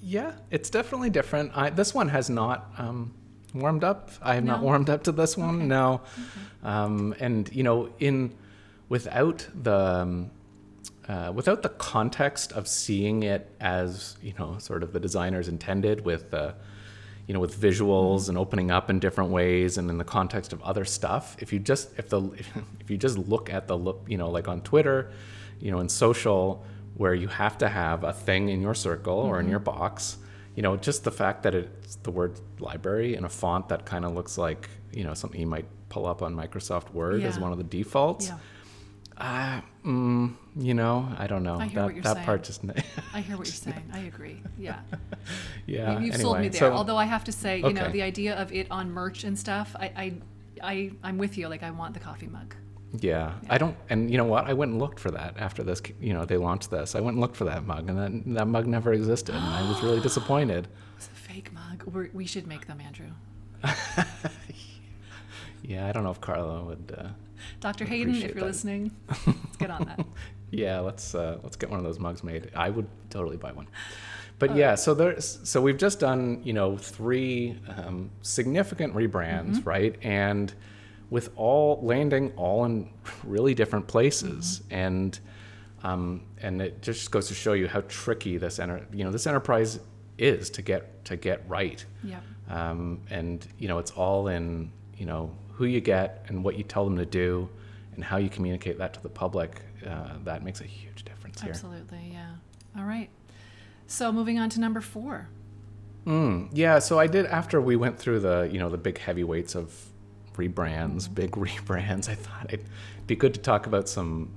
[0.01, 1.51] yeah, it's definitely different.
[1.55, 3.13] I, this one has not um,
[3.53, 4.11] warmed up.
[4.21, 5.55] I have not warmed up to this one.
[5.57, 5.65] Okay.
[5.65, 6.01] No,
[6.63, 8.33] um, and you know, in
[8.87, 10.31] without the um,
[11.10, 16.06] uh, without the context of seeing it as you know sort of the designers intended
[16.06, 16.52] with uh,
[17.28, 20.62] you know with visuals and opening up in different ways and in the context of
[20.62, 21.36] other stuff.
[21.39, 22.22] If you just if the
[22.80, 25.12] if you just look at the look you know like on twitter
[25.60, 26.63] you know in social
[26.95, 30.17] where you have to have a thing in your circle or in your box
[30.56, 34.06] you know just the fact that it's the word library in a font that kind
[34.06, 37.52] of looks like you know something you might pull up on microsoft word as one
[37.52, 38.38] of the defaults Yeah.
[39.19, 41.60] Uh, mm, you know, I don't know.
[41.60, 42.25] I hear that what you're that saying.
[42.25, 42.62] part just
[43.13, 43.89] I hear what you're saying.
[43.93, 44.41] I agree.
[44.58, 44.79] Yeah.
[45.65, 45.99] yeah.
[45.99, 46.60] You- You've sold me there.
[46.60, 49.38] so- Although I have to say, you know, the idea of it on merch and
[49.38, 50.13] stuff, I, I,
[50.63, 51.47] I, I'm with you.
[51.47, 52.55] Like, I want the coffee mug.
[52.99, 53.75] yeah, I don't.
[53.89, 54.45] And you know what?
[54.45, 55.82] I went and looked for that after this.
[56.01, 56.95] You know, they launched this.
[56.95, 59.62] I went and looked for that mug, and that that mug never existed, and I
[59.69, 60.67] was really disappointed.
[60.97, 61.84] It's a fake mug.
[61.86, 63.12] We're, we should make them, Andrew.
[65.69, 66.95] Yeah, I don't know if Carla would.
[66.97, 67.10] Uh,
[67.60, 67.86] Dr.
[67.86, 68.43] Hayden, if you're that.
[68.43, 68.91] listening,
[69.27, 70.03] let's get on that.
[70.51, 72.49] yeah, let's uh, let's get one of those mugs made.
[72.55, 73.67] I would totally buy one.
[74.39, 79.95] But yeah, so there's so we've just done you know three um, significant rebrands, right?
[80.01, 80.51] And
[81.12, 82.89] with all landing all in
[83.23, 85.19] really different places, and
[85.84, 89.27] um, and it just goes to show you how tricky this enter you know this
[89.27, 89.79] enterprise
[90.17, 91.86] is to get to get right.
[92.03, 92.23] Yep.
[92.49, 96.63] Um, and you know it's all in you know who you get and what you
[96.63, 97.50] tell them to do
[97.93, 101.52] and how you communicate that to the public uh, that makes a huge difference here
[101.52, 102.12] Absolutely.
[102.13, 102.32] Yeah.
[102.78, 103.10] All right.
[103.88, 105.28] So moving on to number four.
[106.06, 109.54] mm, yeah so i did after we went through the you know the big heavyweights
[109.54, 109.74] of
[110.38, 112.65] rebrands big rebrands i thought it'd
[113.08, 114.30] be good to talk about some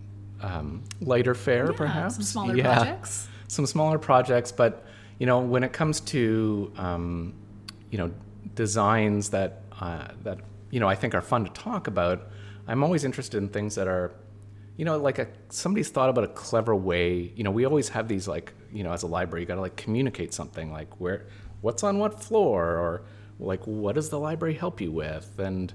[0.43, 2.75] um, lighter fare Yeah, perhaps Some smaller Yeah.
[2.75, 3.29] projects.
[3.49, 4.73] some smaller projects, but
[5.21, 7.33] you know, when it comes to um,
[7.93, 8.11] you know
[8.57, 10.39] designs that uh, that
[10.73, 12.29] you know I think are fun to talk about,
[12.67, 14.13] I'm always interested in things that are
[14.77, 17.33] you know like a somebody's thought about a clever way.
[17.37, 19.61] You know, we always have these like you know as a library, you got to
[19.61, 21.27] like communicate something like where
[21.61, 23.03] what's on what floor or
[23.39, 25.73] like what does the library help you with and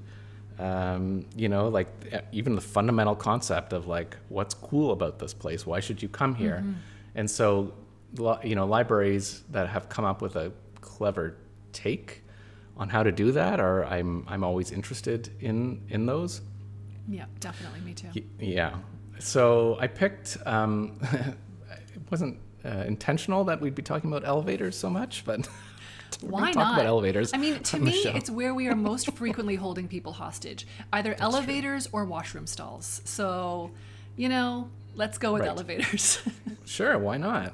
[0.59, 1.87] um, you know, like
[2.31, 6.33] even the fundamental concept of like what's cool about this place, why should you come
[6.33, 6.63] here?
[7.13, 7.73] And so,
[8.43, 11.35] you know, libraries that have come up with a clever
[11.73, 12.23] take
[12.77, 16.41] on how to do that are I'm I'm always interested in in those.
[17.07, 17.79] Yeah, definitely.
[17.81, 18.09] Me too.
[18.39, 18.75] Yeah.
[19.19, 20.37] So I picked.
[20.45, 25.47] Um, it wasn't uh, intentional that we'd be talking about elevators so much, but
[26.21, 26.73] Why talk not?
[26.75, 27.31] about elevators.
[27.33, 31.87] I mean, to me, it's where we are most frequently holding people hostage, either elevators
[31.91, 33.01] or washroom stalls.
[33.05, 33.71] So,
[34.15, 35.49] you know, let's go with Right.
[35.49, 36.19] elevators.
[36.65, 37.53] Sure, why not?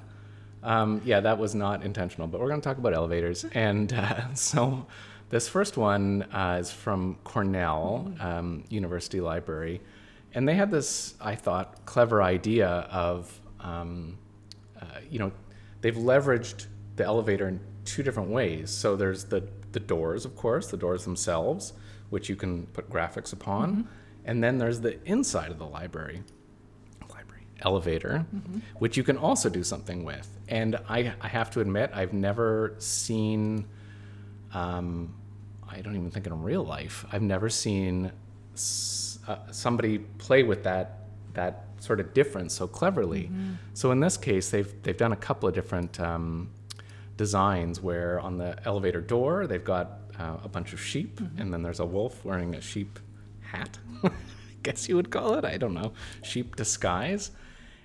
[0.63, 3.43] Um, yeah, that was not intentional, but we're going to talk about elevators.
[3.53, 4.87] And uh, so
[5.33, 9.81] this first one uh, is from Cornell um, University Library.
[10.35, 14.19] And they had this, I thought, clever idea of, um,
[14.79, 15.31] uh, you know,
[15.81, 16.67] they've leveraged
[16.97, 18.69] the elevator in two different ways.
[18.69, 21.73] So there's the, the doors, of course, the doors themselves,
[22.11, 23.87] which you can put graphics upon.
[24.25, 26.21] And then there's the inside of the library
[27.09, 28.25] library elevator,
[28.77, 30.29] which you can also do something with.
[30.47, 33.65] And I, I have to admit, I've never seen,
[34.53, 35.15] um,
[35.73, 38.11] I don't even think in real life, I've never seen
[38.53, 40.99] s- uh, somebody play with that
[41.33, 43.29] that sort of difference so cleverly.
[43.73, 46.49] So in this case, they've they've done a couple of different um,
[47.17, 51.61] designs where on the elevator door they've got uh, a bunch of sheep, and then
[51.63, 52.99] there's a wolf wearing a sheep
[53.41, 53.77] hat.
[54.03, 54.11] I
[54.61, 55.43] guess you would call it.
[55.45, 57.31] I don't know, sheep disguise.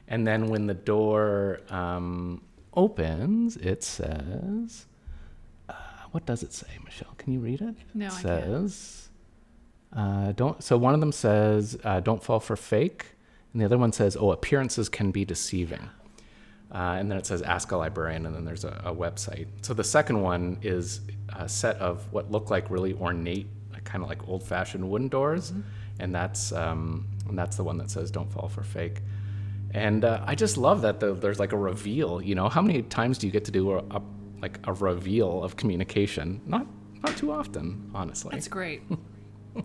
[0.06, 2.40] And then when the door um,
[2.74, 4.86] opens, it says,
[6.18, 7.14] "What does it say, Michelle?
[7.16, 9.08] Can you read it?" No, it I says,
[9.92, 13.14] uh, "Don't." So one of them says, uh, "Don't fall for fake,"
[13.52, 15.90] and the other one says, "Oh, appearances can be deceiving."
[16.74, 19.72] Uh, and then it says ask a librarian and then there's a, a website so
[19.72, 21.00] the second one is
[21.34, 23.46] a set of what look like really ornate
[23.84, 25.54] kind of like old-fashioned wooden doors
[25.98, 29.00] and that's um, and that's the one that says don't fall for fake
[29.72, 32.82] and uh, i just love that the, there's like a reveal you know how many
[32.82, 34.02] times do you get to do a, a
[34.40, 36.66] like a reveal of communication not
[37.02, 38.82] not too often honestly That's great.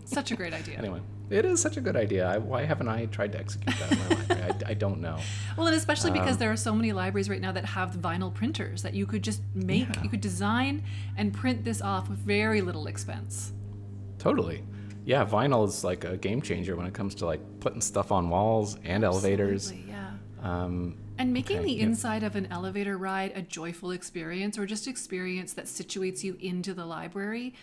[0.05, 0.75] Such a great idea.
[0.77, 3.91] anyway it is such a good idea I, why haven't i tried to execute that
[3.91, 5.17] in my library I, I don't know
[5.57, 8.33] Well, and especially Um, because there are so many libraries right now that have vinyl
[8.33, 10.03] printers that you could just make, Yeah.
[10.03, 10.83] you could design
[11.17, 13.53] and print this off with very little expense.
[14.17, 14.63] Totally.
[15.05, 18.29] Yeah, vinyl is like a game changer when it comes to like putting stuff on
[18.29, 19.69] walls and elevators.
[19.71, 20.11] Absolutely, Yeah.
[20.41, 21.83] Um, And making Okay, the yeah.
[21.83, 26.73] inside of an elevator ride a joyful experience or just experience that situates you into
[26.73, 27.53] the library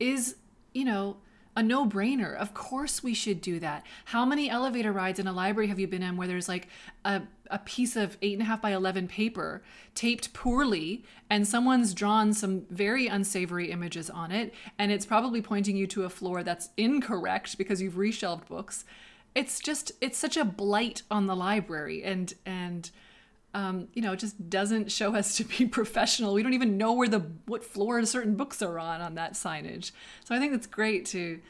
[0.00, 0.36] is,
[0.74, 1.16] you know,
[1.58, 2.36] a no brainer.
[2.36, 3.86] Of course, we should do that.
[4.06, 6.68] How many elevator rides in a library have you been in where there's like
[7.04, 9.62] a, a piece of eight and a half by 11 paper
[9.94, 15.78] taped poorly and someone's drawn some very unsavory images on it and it's probably pointing
[15.78, 18.84] you to a floor that's incorrect because you've reshelved books?
[19.36, 22.90] It's just, it's such a blight on the library and, and,
[23.56, 26.34] um, you know, it just doesn't show us to be professional.
[26.34, 29.92] We don't even know where the what floor certain books are on on that signage.
[30.24, 31.40] So I think it's great to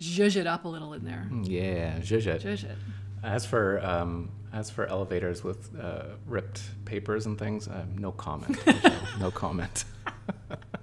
[0.00, 1.28] zhuzh it up a little in there.
[1.44, 2.42] Yeah, zhuzh it.
[2.42, 2.76] Zhuzh it.
[3.22, 8.58] As for um, as for elevators with uh, ripped papers and things, uh, no comment.
[9.20, 9.84] no comment.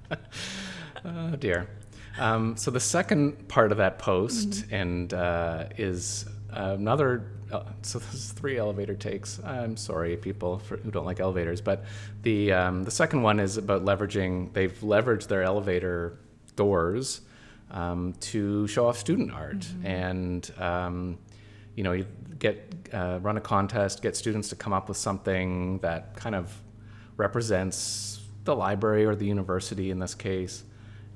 [1.05, 1.69] oh dear.
[2.19, 4.75] Um, so the second part of that post Mm-hmm.
[4.75, 7.31] and uh, is another.
[7.51, 9.39] Uh, so this is three elevator takes.
[9.43, 11.85] I'm sorry, people for, who don't like elevators, but
[12.21, 14.53] the um, the second one is about leveraging.
[14.53, 16.19] They've leveraged their elevator
[16.55, 17.21] doors
[17.71, 20.51] um, to show off student art and.
[20.59, 21.17] Um,
[21.75, 22.05] you know, you
[22.39, 26.61] get uh, run a contest, get students to come up with something that kind of
[27.15, 30.63] represents the library or the university in this case,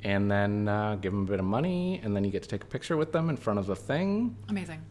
[0.04, 2.64] and then uh, give them a bit of money, and then you get to take
[2.64, 4.36] a picture with them in front of the thing.
[4.49, 4.82] Amazing.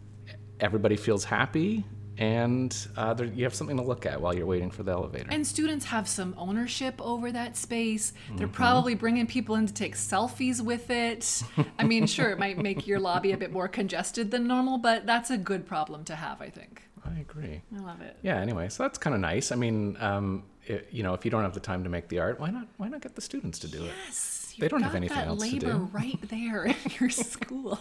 [0.60, 1.84] Everybody feels happy,
[2.18, 5.28] and uh, there, you have something to look at while you're waiting for the elevator.
[5.30, 8.12] And students have some ownership over that space.
[8.36, 8.54] They're Mm-hmm.
[8.54, 11.42] probably bringing people in to take selfies with it.
[11.78, 15.04] I mean, sure, it might make your lobby a bit more congested than normal, but
[15.04, 16.82] that's a good problem to have, I think.
[17.04, 17.60] I agree.
[17.76, 18.16] I love it.
[18.22, 18.38] Yeah.
[18.40, 19.50] Anyway, so that's kind of nice.
[19.50, 22.20] I mean, um, it, you know, if you don't have the time to make the
[22.20, 22.68] art, why not?
[22.76, 23.90] Why not get the students to do it?
[24.06, 25.88] Yes, They don't have anything that else to labor do.
[25.92, 27.78] right there in your school.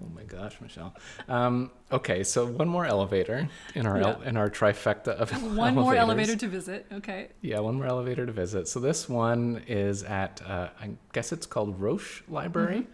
[0.00, 0.94] Oh my gosh, Michelle.
[1.28, 4.28] Um, okay, so one more elevator in our el- Yeah.
[4.28, 6.86] in our trifecta of One more elevator to visit.
[6.92, 7.28] Okay.
[7.40, 8.66] Yeah, one more elevator to visit.
[8.68, 12.86] So this one is at uh, I guess it's called Roche Library,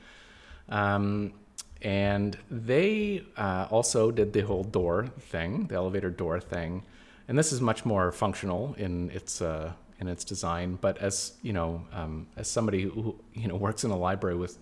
[0.68, 1.32] um,
[1.80, 6.82] and they uh, also did the whole door thing, the elevator door thing,
[7.28, 10.78] and this is much more functional in its uh, in its design.
[10.80, 14.59] But as you know, um, as somebody who you know works in a library with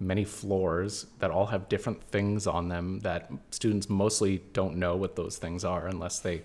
[0.00, 5.14] many floors that all have different things on them that students mostly don't know what
[5.14, 6.42] those things are unless they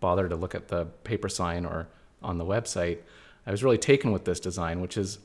[0.00, 1.88] bother to look at the paper sign or
[2.22, 2.98] on the website.
[3.46, 5.18] I was really taken with this design, which is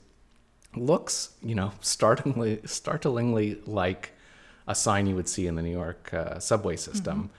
[0.76, 4.12] looks, you know, startlingly, startlingly like
[4.68, 7.30] a sign you would see in the New York uh, subway system,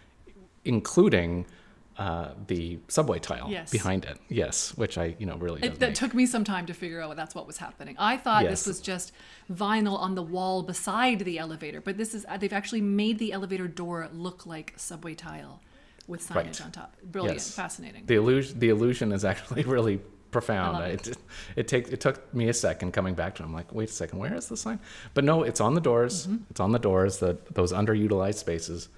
[0.65, 1.47] including
[1.99, 3.71] uh, the subway tile Yes.
[3.71, 4.19] behind it.
[4.29, 7.01] Yes, which I, you know, really It, that make- took me some time to figure
[7.01, 7.97] out that's what was happening.
[7.99, 8.51] I thought Yes.
[8.53, 9.13] this was just
[9.53, 13.69] vinyl on the wall beside the elevator, but this is they've actually made the elevator
[13.69, 15.61] door look like subway tile
[16.07, 16.63] with signage Right.
[16.63, 16.97] on top.
[17.05, 17.55] Brilliant, Yes.
[17.55, 18.05] fascinating.
[18.07, 20.79] the illusion the illusion is actually really profound.
[20.79, 21.19] I love it.
[21.57, 23.43] it takes it took me a second coming back to.
[23.43, 23.47] it.
[23.47, 24.81] I'm like, wait a second, where is the sign?
[25.13, 26.27] But no, it's on the doors.
[26.27, 26.45] Mm-hmm.
[26.51, 27.19] It's on the doors.
[27.19, 28.89] The those underutilized spaces.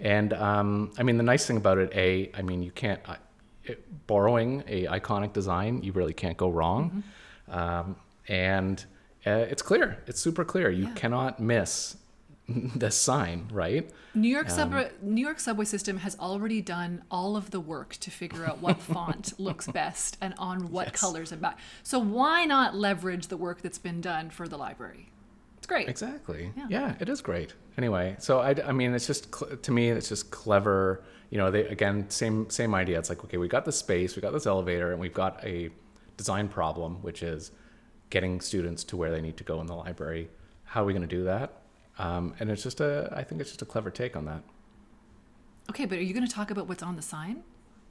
[0.00, 3.16] And um, I mean, the nice thing about it, a, I mean, you can't uh,
[3.64, 7.02] it, borrowing a iconic design, you really can't go wrong.
[7.50, 7.58] Mm-hmm.
[7.58, 7.96] Um,
[8.28, 8.84] and
[9.26, 10.02] uh, it's clear.
[10.06, 10.70] It's super clear.
[10.70, 10.92] You Yeah.
[10.94, 11.96] cannot miss
[12.48, 13.90] this sign, right?
[14.14, 17.94] New Um, York subway New York subway system has already done all of the work
[17.96, 21.00] to figure out what font looks best and on what Yes.
[21.00, 21.58] colors and back.
[21.82, 25.10] So why not leverage the work that's been done for the library?
[25.66, 25.88] It's great.
[25.88, 26.52] Exactly.
[26.56, 26.66] Yeah.
[26.70, 26.94] Yeah.
[27.00, 27.54] it is great.
[27.76, 31.02] Anyway, so I, I mean, it's just cl- to me, it's just clever.
[31.30, 33.00] You know, they again, same same idea.
[33.00, 35.70] It's like, okay, we got the space, we got this elevator, and we've got a
[36.16, 37.50] design problem, which is
[38.10, 40.30] getting students to where they need to go in the library.
[40.62, 41.62] How are we going to do that?
[41.98, 44.44] Um, and it's just a, I think it's just a clever take on that.
[45.68, 47.42] Okay, but are you going to talk about what's on the sign?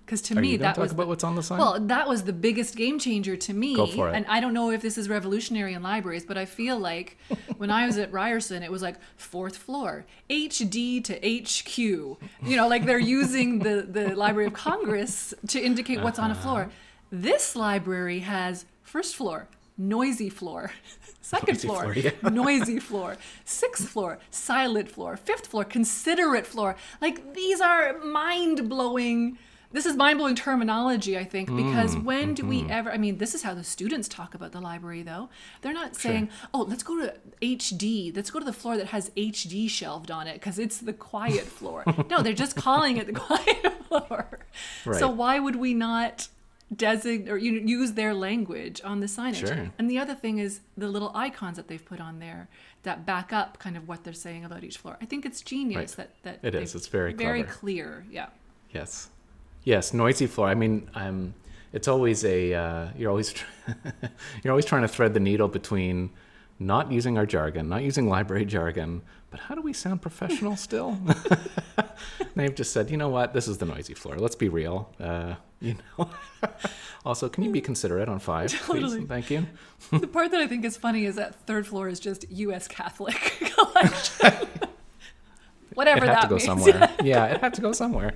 [0.06, 1.58] Because to Are me that talk was about what's on the sign?
[1.58, 3.76] well, that was the biggest game changer to me.
[3.76, 4.16] Go for it.
[4.16, 7.18] And I don't know if this is revolutionary in libraries, but I feel like
[7.58, 11.78] when I was at Ryerson, it was like fourth floor, HD to HQ.
[11.78, 16.36] You know, like they're using the the Library of Congress to indicate what's on a
[16.36, 16.62] floor.
[16.62, 16.70] Uh-huh.
[17.12, 19.48] This library has first floor,
[19.78, 20.72] noisy floor.
[21.22, 22.30] Second Noisy floor, floor, yeah.
[22.30, 23.18] noisy floor.
[23.46, 25.18] Sixth floor, silent floor.
[25.18, 26.76] Fifth floor, considerate floor.
[27.02, 29.40] Like these are mind blowing.
[29.76, 32.50] This is mind blowing terminology, I think, because Mm, when do mm-hmm.
[32.68, 32.92] we ever?
[32.92, 35.28] I mean, this is how the students talk about the library, though.
[35.62, 38.16] They're not saying, "Oh, let's go to HD.
[38.16, 41.44] Let's go to the floor that has HD shelved on it because it's the quiet
[41.60, 44.40] floor." no, they're just calling it the quiet floor.
[44.94, 46.30] So why would we not?
[46.76, 49.48] designate or you know, use their language on the signage.
[49.48, 49.72] Sure.
[49.78, 52.50] And the other thing is the little icons that they've put on there
[52.82, 54.98] that back up kind of what they're saying about each floor.
[55.00, 56.10] I think it's genius Right.
[56.24, 56.74] that that It is.
[56.74, 57.58] It's very very clever.
[57.60, 58.06] clear.
[58.10, 58.30] Yeah.
[58.74, 59.10] Yes,
[59.66, 60.48] yes, noisy floor.
[60.48, 61.34] I mean, um,
[61.74, 63.46] it's always a uh, you're always tr-
[64.44, 66.12] you're always trying to thread the needle between
[66.58, 70.98] not using our jargon, not using library jargon, but how do we sound professional still?
[72.36, 74.16] they've just said, you know what, this is the noisy floor.
[74.16, 74.94] Let's be real.
[74.98, 76.10] Uh, you know.
[77.06, 79.00] also, can you be considerate on five, Totally.
[79.00, 79.08] please?
[79.08, 79.48] Thank you.
[79.92, 82.70] the part that I think is funny is that third floor is just U.S.
[82.70, 83.16] Catholic
[83.56, 84.48] collection.
[85.74, 86.46] Whatever it had that to go means.
[86.46, 86.96] somewhere.
[87.04, 88.14] yeah, it had to go somewhere.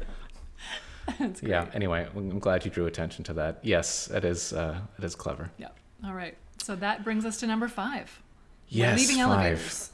[1.42, 1.68] Yeah.
[1.74, 3.60] Anyway, I'm glad you drew attention to that.
[3.64, 4.54] Yes, it is.
[4.54, 5.50] Uh, it is clever.
[5.58, 5.70] Yeah.
[6.06, 6.38] All right.
[6.62, 8.22] So that brings us to number five.
[8.72, 9.32] We're Yes, leaving five.
[9.38, 9.92] elevators.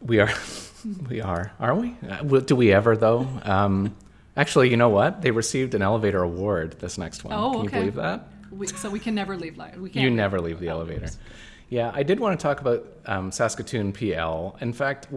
[0.00, 0.30] We are.
[1.10, 1.52] we are.
[1.58, 1.96] Are we?
[2.08, 3.26] Uh, do we ever though?
[3.42, 3.96] Um,
[4.36, 5.22] actually, you know what?
[5.22, 6.78] They received an elevator award.
[6.78, 7.34] This next one.
[7.34, 8.28] Oh, Can you believe that?
[8.50, 9.56] We, so we can never leave.
[9.76, 10.04] We can't.
[10.04, 11.08] You never leave the elevator.
[11.68, 14.56] Yeah, I did want to talk about um, Saskatoon PL.
[14.60, 15.08] In fact,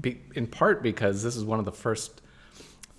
[0.00, 2.22] be, in part because this is one of the first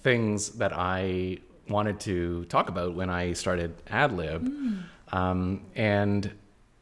[0.01, 1.37] things that I
[1.69, 6.31] wanted to talk about when I started AdLib, um, and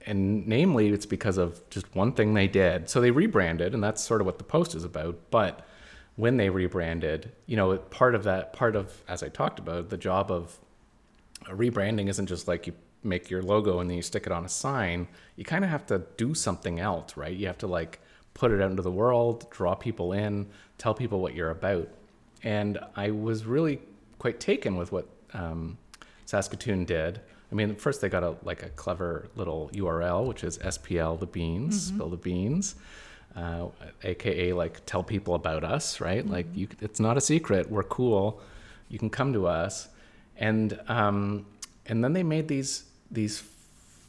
[0.05, 2.89] and namely, it's because of just one thing they did.
[2.89, 5.17] So they rebranded, and that's sort of what the post is about.
[5.31, 5.67] But
[6.15, 9.97] when they rebranded, you know, part of that, part of as I talked about, the
[9.97, 10.57] job of
[11.45, 12.73] rebranding isn't just like you
[13.03, 15.07] make your logo and then you stick it on a sign.
[15.35, 17.35] You kind of have to do something else, right?
[17.35, 17.99] You have to like
[18.33, 21.89] put it out into the world, draw people in, tell people what you're about.
[22.43, 23.79] And I was really
[24.19, 25.77] quite taken with what um,
[26.25, 27.21] Saskatoon did.
[27.51, 31.25] I mean, first they got a like a clever little URL, which is SPL the
[31.25, 32.75] beans, spill the beans,
[33.35, 33.67] uh,
[34.03, 36.27] aka like tell people about us, right?
[36.27, 37.69] Like you, it's not a secret.
[37.69, 38.41] We're cool.
[38.89, 39.87] You can come to us,
[40.35, 41.45] and um,
[41.85, 43.43] and then they made these these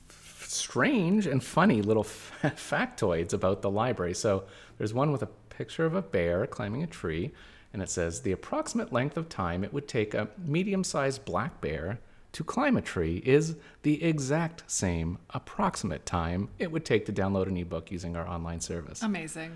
[0.09, 4.15] f- strange and funny little f- factoids about the library.
[4.15, 4.45] So
[4.79, 7.33] there's one with a picture of a bear climbing a tree,
[7.73, 11.99] and it says the approximate length of time it would take a medium-sized black bear
[12.33, 17.47] to climb a tree is the exact same approximate time it would take to download
[17.47, 19.03] an ebook using our online service.
[19.03, 19.53] Amazing.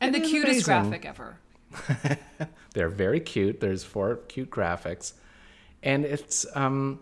[0.00, 0.90] And It the cutest amazing.
[0.90, 1.38] graphic ever.
[2.74, 3.60] They're very cute.
[3.60, 5.12] There's four cute graphics,
[5.82, 7.00] and it's um,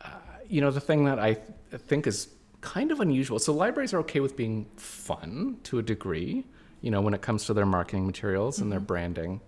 [0.00, 0.08] uh,
[0.48, 2.28] you know the thing that I th- think is
[2.62, 3.38] kind of unusual.
[3.38, 6.44] So libraries are okay with being fun to a degree,
[6.80, 9.40] you know, when it comes to their marketing materials and their branding,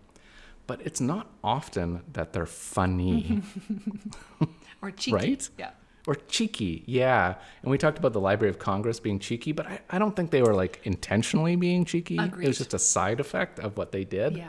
[0.68, 3.42] but it's not often that they're funny
[4.82, 5.12] Or cheeky.
[5.16, 5.48] Right?
[5.58, 5.70] Yeah.
[6.06, 6.84] or cheeky.
[6.86, 10.14] Yeah, and we talked about the Library of Congress being cheeky, but I, I don't
[10.14, 12.16] think they were like intentionally being cheeky.
[12.16, 14.36] It was just a side effect of what they did.
[14.36, 14.46] Yeah.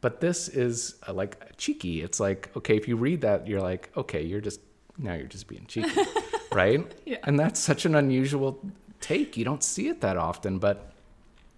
[0.00, 2.02] But this is uh, like cheeky.
[2.02, 4.60] It's like, okay, if you read that, you're like, okay, you're just,
[4.96, 6.00] now you're just being cheeky,
[6.52, 6.90] right?
[7.04, 7.18] Yeah.
[7.24, 8.58] And that's such an unusual
[9.00, 9.36] take.
[9.36, 10.92] You don't see it that often, but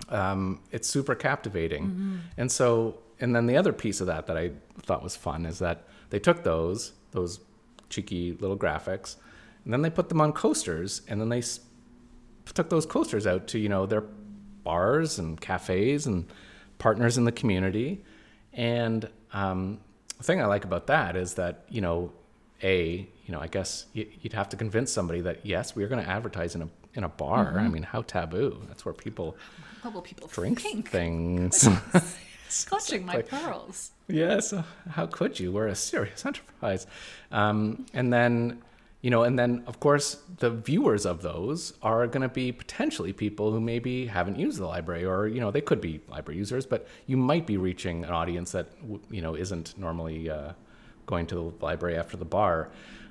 [0.08, 1.84] um, it's super captivating.
[1.86, 2.16] Mm-hmm.
[2.38, 4.52] And so, and then the other piece of that that I
[4.82, 7.40] thought was fun is that they took those, those
[7.90, 9.16] cheeky little graphics,
[9.64, 11.42] and then they put them on coasters, and then they
[12.52, 14.04] took those coasters out to you know their
[14.64, 16.26] bars and cafes and
[16.78, 18.02] partners in the community.
[18.52, 19.80] And um,
[20.18, 22.12] the thing I like about that is that you know,
[22.62, 26.02] a you know, I guess you'd have to convince somebody that yes, we are going
[26.04, 27.58] to advertise in a in a bar.
[27.58, 28.62] I mean, how taboo?
[28.68, 29.36] That's where people
[29.82, 30.90] What will people drink think?
[30.90, 31.68] things.
[32.66, 33.90] Clutching my Like- pearls.
[34.08, 35.50] Yes, uh, how could you?
[35.52, 36.86] We're a serious enterprise.
[37.32, 38.62] Um, and then,
[39.00, 43.12] you know, and then of course the viewers of those are going to be potentially
[43.12, 46.66] people who maybe haven't used the library, or you know, they could be library users,
[46.66, 48.66] but you might be reaching an audience that
[49.10, 50.52] you know isn't normally uh,
[51.06, 52.68] going to the library after the bar.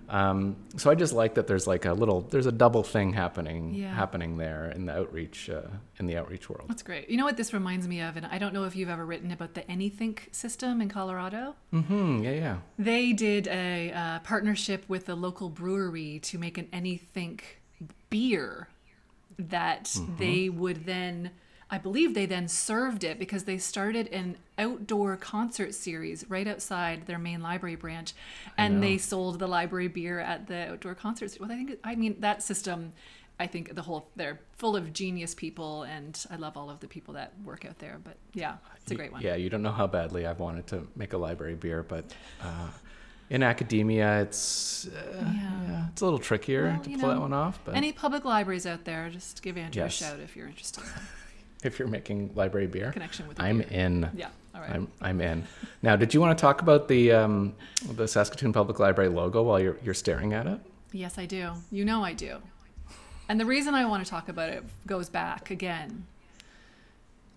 [0.09, 3.73] Um, so I just like that there's like a little, there's a double thing happening
[3.73, 3.93] Yeah.
[3.93, 5.61] happening there in the outreach uh,
[5.99, 6.65] in the outreach world.
[6.69, 7.09] That's great.
[7.09, 9.31] You know what this reminds me of, and I don't know if you've ever written
[9.31, 11.55] about the Anythink system in Colorado.
[11.71, 12.21] Hmm.
[12.23, 12.31] Yeah.
[12.31, 12.57] Yeah.
[12.77, 17.61] They did a uh, partnership with a local brewery to make an Anythink
[18.09, 18.67] beer
[19.39, 20.15] that Mm-hmm.
[20.17, 21.31] they would then,
[21.73, 27.07] I believe they then served it because they started an outdoor concert series right outside
[27.07, 28.13] their main library branch,
[28.59, 31.39] and they sold the library beer at the outdoor concerts.
[31.39, 32.93] Well, I think I mean that system.
[33.39, 36.87] I think the whole they're full of genius people, and I love all of the
[36.87, 37.99] people that work out there.
[38.03, 39.23] But yeah, it's a great one.
[39.23, 42.05] Yeah, you don't know how badly I've wanted to make a library beer, but
[42.43, 42.67] uh,
[43.31, 44.91] in academia, it's uh,
[45.23, 45.61] Yeah.
[45.67, 47.59] yeah, it's a little trickier Well, to pull that one off.
[47.65, 49.99] But Any public libraries out there, just give Andrew Yes.
[49.99, 50.83] a shout if you're interested.
[51.65, 53.67] If you're making library beer, Connection with I'm beer.
[53.71, 54.09] in.
[54.15, 54.69] Yeah, all right.
[54.71, 55.43] I'm I'm in.
[55.81, 57.53] Now, did you want to talk about the um,
[57.91, 60.59] the Saskatoon Public Library logo while you're you're staring at it?
[60.91, 61.53] Yes, I do.
[61.71, 62.37] You know I do.
[63.29, 66.05] And the reason I want to talk about it goes back again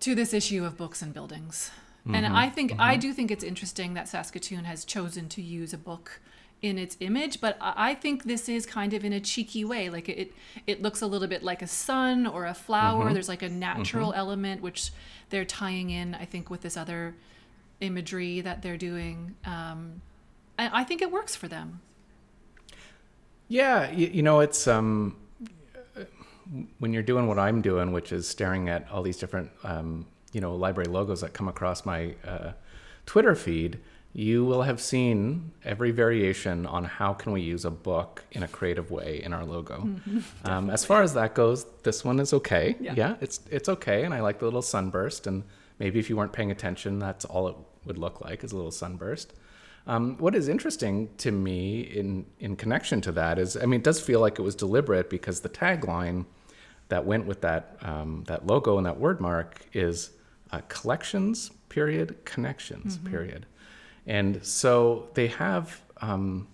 [0.01, 1.71] to this issue of books and buildings.
[2.13, 5.79] And I think I do think it's interesting that Saskatoon has chosen to use a
[5.79, 6.21] book
[6.63, 9.91] in its image, but I think this is kind of in a cheeky way.
[9.91, 10.33] Like it,
[10.67, 13.13] it looks a little bit like a sun or a flower.
[13.13, 14.91] There's like a natural element which
[15.31, 16.15] they're tying in.
[16.15, 17.15] I think with this other
[17.81, 19.35] imagery that they're doing.
[19.45, 20.01] Um,
[20.59, 21.81] I, I think it works for them.
[23.49, 25.17] Yeah, you, you know, it's um,
[26.79, 30.41] when you're doing what I'm doing, which is staring at all these different, um, you
[30.41, 32.53] know, library logos that come across my uh,
[33.05, 33.79] Twitter feed.
[34.19, 38.49] You will have seen every variation on how can we use a book in a
[38.49, 39.87] creative way in our logo.
[40.47, 42.77] um, as far as that goes, this one is okay.
[42.81, 42.95] Yeah.
[42.97, 45.27] yeah, it's it's okay, and I like the little sunburst.
[45.27, 45.45] And
[45.79, 48.71] maybe if you weren't paying attention, that's all it would look like is a little
[48.71, 49.35] sunburst.
[49.87, 53.85] Um, what is interesting to me in in connection to that is, I mean, it
[53.85, 56.25] does feel like it was deliberate because the tagline
[56.89, 60.13] that went with that um, that logo and that word mark is
[60.53, 63.45] uh, collections period connections period,
[64.07, 66.47] and so they have, um,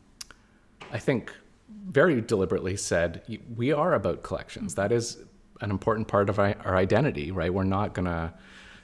[0.90, 1.32] I think,
[1.68, 3.22] very deliberately said
[3.56, 4.74] we are about collections.
[4.76, 5.18] That is
[5.60, 7.52] an important part of our, identity, right?
[7.52, 8.34] We're not gonna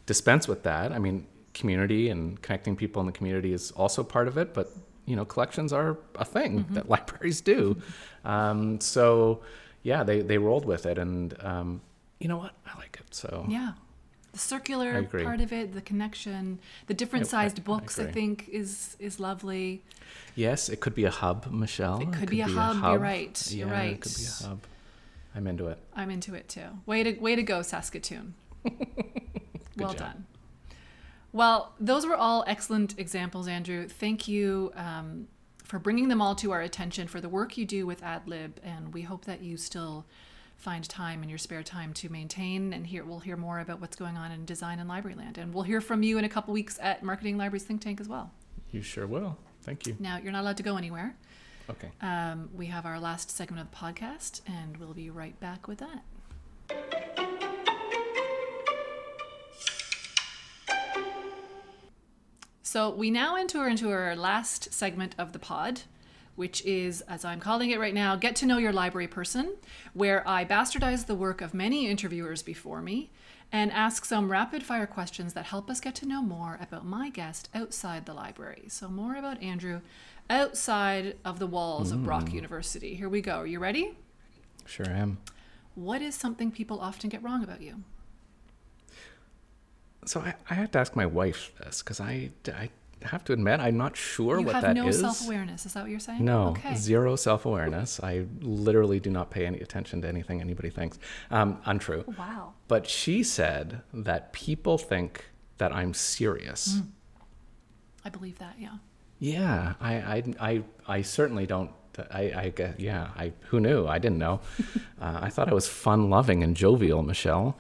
[0.07, 0.93] dispense with that.
[0.93, 4.71] I mean, community and connecting people in the community is also part of it, but
[5.07, 7.81] you know, collections are a thing that libraries do.
[8.25, 9.41] Um, so,
[9.83, 11.81] yeah, they they rolled with it, and um,
[12.21, 12.53] you know what?
[12.67, 13.15] I like it.
[13.15, 13.73] So Yeah.
[14.33, 18.13] The circular part of it, the connection, the different Yep, sized I books, I, agree.
[18.13, 19.83] think is is lovely.
[20.35, 22.01] yes, it could be a hub, Michelle.
[22.03, 24.41] It could be a hub, you're right, you're Yeah, It could be right.
[24.41, 24.61] a hub.
[25.35, 25.79] I'm into it.
[25.97, 26.67] I'm into it too.
[26.87, 28.35] Way to way to go, Saskatoon.
[29.77, 29.97] well job.
[29.99, 30.27] done.
[31.33, 33.87] Well, those were all excellent examples, Andrew.
[33.89, 35.29] Thank you um,
[35.65, 38.93] for bringing them all to our attention for the work you do with AdLib, and
[38.95, 40.07] we hope that you still
[40.59, 43.05] find time in your spare time to maintain and hear.
[43.05, 45.81] We'll hear more about what's going on in design and library land, and we'll hear
[45.81, 48.33] from you in a couple weeks at Marketing Libraries Think Tank as well.
[48.71, 49.39] You sure will.
[49.63, 49.97] Thank you.
[49.99, 51.17] Now, you're not allowed to go anywhere.
[51.71, 51.89] Okay.
[52.01, 55.79] Um, we have our last segment of the podcast, and we'll be right back with
[55.79, 56.03] that.
[62.63, 65.83] So we now enter into our last segment of the pod,
[66.39, 69.57] which is, as I'm calling it right now, Get to Know Your Library Person,
[69.93, 73.11] where I bastardize the work of many interviewers before me
[73.51, 77.11] and ask some rapid fire questions that help us get to know more about my
[77.11, 78.67] guest outside the library.
[78.69, 79.81] So, more about Andrew
[80.31, 82.35] outside of the walls of Brock mm.
[82.35, 82.95] University.
[82.95, 83.39] Here we go.
[83.39, 83.97] Are you ready?
[84.65, 85.19] Sure I am.
[85.75, 87.83] What is something people often get wrong about you?
[90.05, 92.71] So I, I had to ask my wife this because I, I
[93.03, 95.01] have to admit I'm not sure you what have that no is.
[95.01, 95.67] self awareness.
[95.67, 96.25] Is that what you're saying?
[96.25, 96.75] No, Okay.
[96.75, 98.01] zero self awareness.
[98.03, 100.99] I literally do not pay any attention to anything anybody thinks.
[101.31, 102.05] Um, untrue.
[102.19, 102.55] Wow.
[102.67, 105.27] But she said that people think
[105.59, 106.81] that I'm serious.
[108.05, 108.77] I believe that, yeah.
[109.19, 111.71] Yeah, I, I, I, I certainly don't.
[112.13, 113.09] I, I guess, yeah.
[113.17, 113.87] I who knew?
[113.89, 114.41] I didn't know.
[115.01, 117.59] uh, I thought I was fun loving and jovial, Michelle.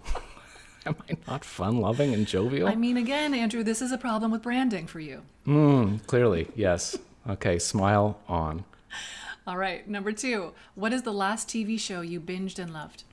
[0.96, 2.68] Am I not fun loving and jovial?
[2.68, 5.22] I mean, again, Andrew, this is a problem with branding for you.
[5.46, 6.96] Mm, clearly, yes.
[7.28, 8.64] Okay, smile on.
[9.46, 10.52] All right, number two.
[10.74, 13.04] What is the last TV show you binged and loved?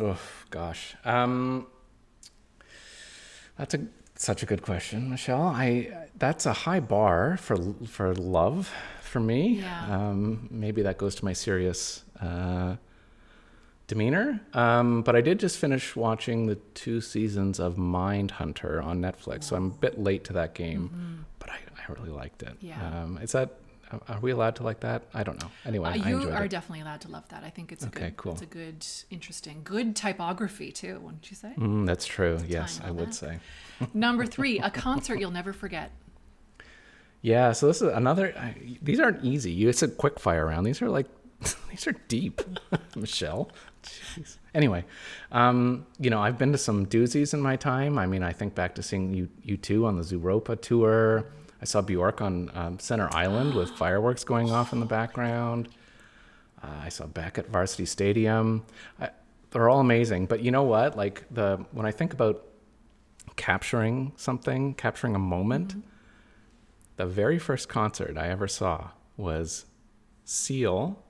[0.00, 1.66] Oh gosh, um,
[3.58, 5.42] that's a such a good question, Michelle.
[5.42, 7.56] I that's a high bar for
[7.86, 9.60] for love for me.
[9.60, 9.86] Yeah.
[9.90, 12.76] Um, maybe that goes to my serious uh,
[13.90, 14.40] demeanor.
[14.54, 19.56] Um, but I did just finish watching the two seasons of Mindhunter on Netflix, so
[19.56, 21.26] I'm a bit late to that game.
[21.38, 22.56] But I, I really liked it.
[22.60, 22.66] Mm-hmm.
[22.66, 23.02] Yeah.
[23.02, 23.56] Um, is that
[24.06, 25.02] are we allowed to like that?
[25.12, 25.50] I don't know.
[25.66, 26.50] Anyway, Uh, you are it.
[26.52, 27.42] definitely allowed to love that.
[27.42, 28.32] I think it's a Okay, good, cool.
[28.34, 31.00] It's a good, interesting, good typography too.
[31.00, 31.52] Wouldn't you say?
[31.58, 32.38] Mm, that's true.
[32.46, 33.14] Yes, I would that.
[33.14, 33.40] say.
[33.92, 35.90] Number three, a concert you'll never forget.
[37.22, 38.32] Yeah, so this is another.
[38.38, 39.50] I, these aren't easy.
[39.50, 40.66] You it's a quick fire round.
[40.66, 41.06] These are like,
[41.70, 42.40] these are deep,
[42.96, 43.50] Michelle.
[43.82, 44.38] Jeez.
[44.54, 44.84] Anyway,
[45.32, 47.98] um, you know, I've been to some doozies in my time.
[47.98, 51.26] I mean, I think back to seeing you, U2 on the Zooropa tour.
[51.62, 55.68] I saw Bjork on um, Center Island with fireworks going off in the background.
[56.62, 58.64] Uh, I saw Beck at Varsity Stadium.
[59.00, 59.10] I,
[59.50, 60.26] they're all amazing.
[60.26, 60.96] But you know what?
[60.96, 62.44] Like the when I think about
[63.36, 65.76] capturing something, capturing a moment,
[66.96, 69.66] the very first concert I ever saw was
[70.24, 71.02] Seal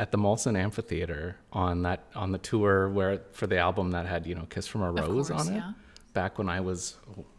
[0.00, 4.26] at the Molson Amphitheater on that on the tour where for the album that had
[4.26, 5.56] you know Kiss from a Rose course, on it.
[5.58, 5.72] yeah.
[6.14, 6.96] Back when I was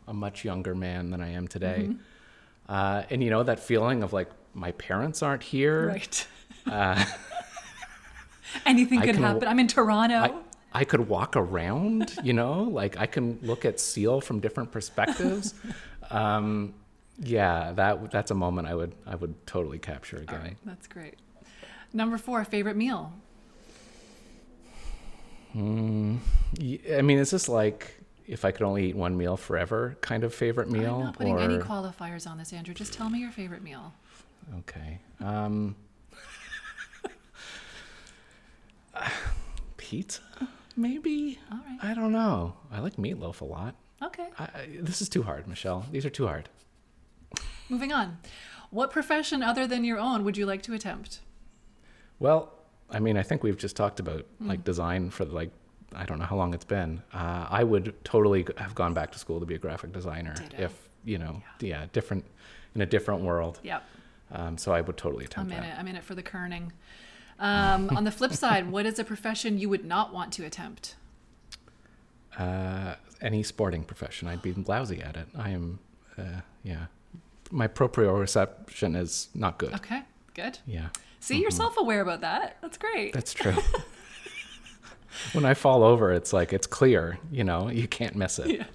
[0.08, 2.72] a much younger man than I am today, Mm-hmm.
[2.72, 5.88] uh, and you know that feeling of like my parents aren't here.
[5.88, 6.28] Right.
[8.66, 9.48] Anything could can- happen.
[9.48, 10.16] I'm in Toronto.
[10.16, 10.34] I,
[10.74, 15.54] I could walk around, you know, like I can look at Seal from different perspectives.
[16.12, 16.74] um,
[17.20, 20.42] yeah, that that's a moment I would I would totally capture again.
[20.42, 21.16] Right, that's great.
[21.94, 23.12] Number four, favorite meal.
[25.56, 26.20] Mm,
[26.94, 30.34] I mean, is this like if I could only eat one meal forever kind of
[30.34, 30.96] favorite meal?
[30.96, 31.40] I'm not putting or...
[31.40, 32.74] any qualifiers on this, Andrew.
[32.74, 33.94] Just tell me your favorite meal.
[34.60, 35.00] Okay.
[35.20, 35.76] Um,
[39.78, 40.22] pizza,
[40.78, 41.40] maybe.
[41.52, 41.80] All right.
[41.82, 42.54] I don't know.
[42.72, 43.76] I like meatloaf a lot.
[44.02, 44.28] Okay.
[44.40, 45.86] I, I, this is too hard, Michelle.
[45.92, 46.50] These are too hard.
[47.70, 48.18] Moving on.
[48.70, 51.20] What profession other than your own would you like to attempt?
[52.22, 52.54] Well,
[52.90, 54.48] I mean, I think we've just talked about Hmm.
[54.48, 55.50] like design for like
[55.94, 57.02] I don't know how long it's been.
[57.14, 60.58] Uh, I would totally have gone back to school to be a graphic designer Ditto.
[60.64, 62.24] if you know, yeah, different
[62.76, 63.60] in a different world.
[63.64, 63.84] Yep.
[64.32, 65.76] Um, so I would totally attempt I'm in that.
[65.76, 65.80] it.
[65.80, 66.72] I'm in it for the kerning.
[67.40, 70.96] Um, on the flip side, what is a profession you would not want to attempt?
[72.38, 75.28] Uh, any sporting profession, I'd be lousy at it.
[75.38, 75.80] I am,
[76.18, 76.86] uh, yeah.
[77.50, 79.74] My proprioception is not good.
[79.74, 80.04] Okay,
[80.36, 80.60] good.
[80.66, 80.90] Yeah,
[81.22, 82.58] See, you're self aware about that.
[82.62, 83.14] That's great.
[83.14, 83.18] Mm-hmm.
[83.18, 83.56] that's true.
[85.34, 87.20] when I fall over, it's like it's clear.
[87.32, 88.50] You know, you can't miss it.
[88.50, 88.68] yes.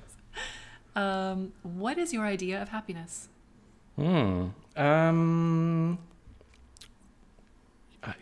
[0.94, 3.28] Um, what is your idea of happiness?
[3.96, 4.46] Hmm.
[4.76, 5.98] Um.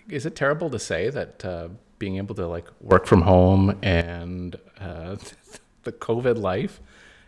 [0.08, 1.68] Is it terrible to say that uh,
[1.98, 5.16] being able to like work from home and uh,
[5.82, 6.80] the COVID life,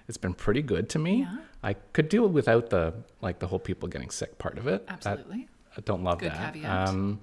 [0.09, 1.20] it's been pretty good to me.
[1.20, 1.36] Yeah.
[1.62, 4.82] I could do it without the like the whole people getting sick part of it.
[4.88, 5.49] Absolutely.
[5.51, 6.55] I don't love Good that.
[6.55, 6.89] caveat.
[6.89, 7.20] Um,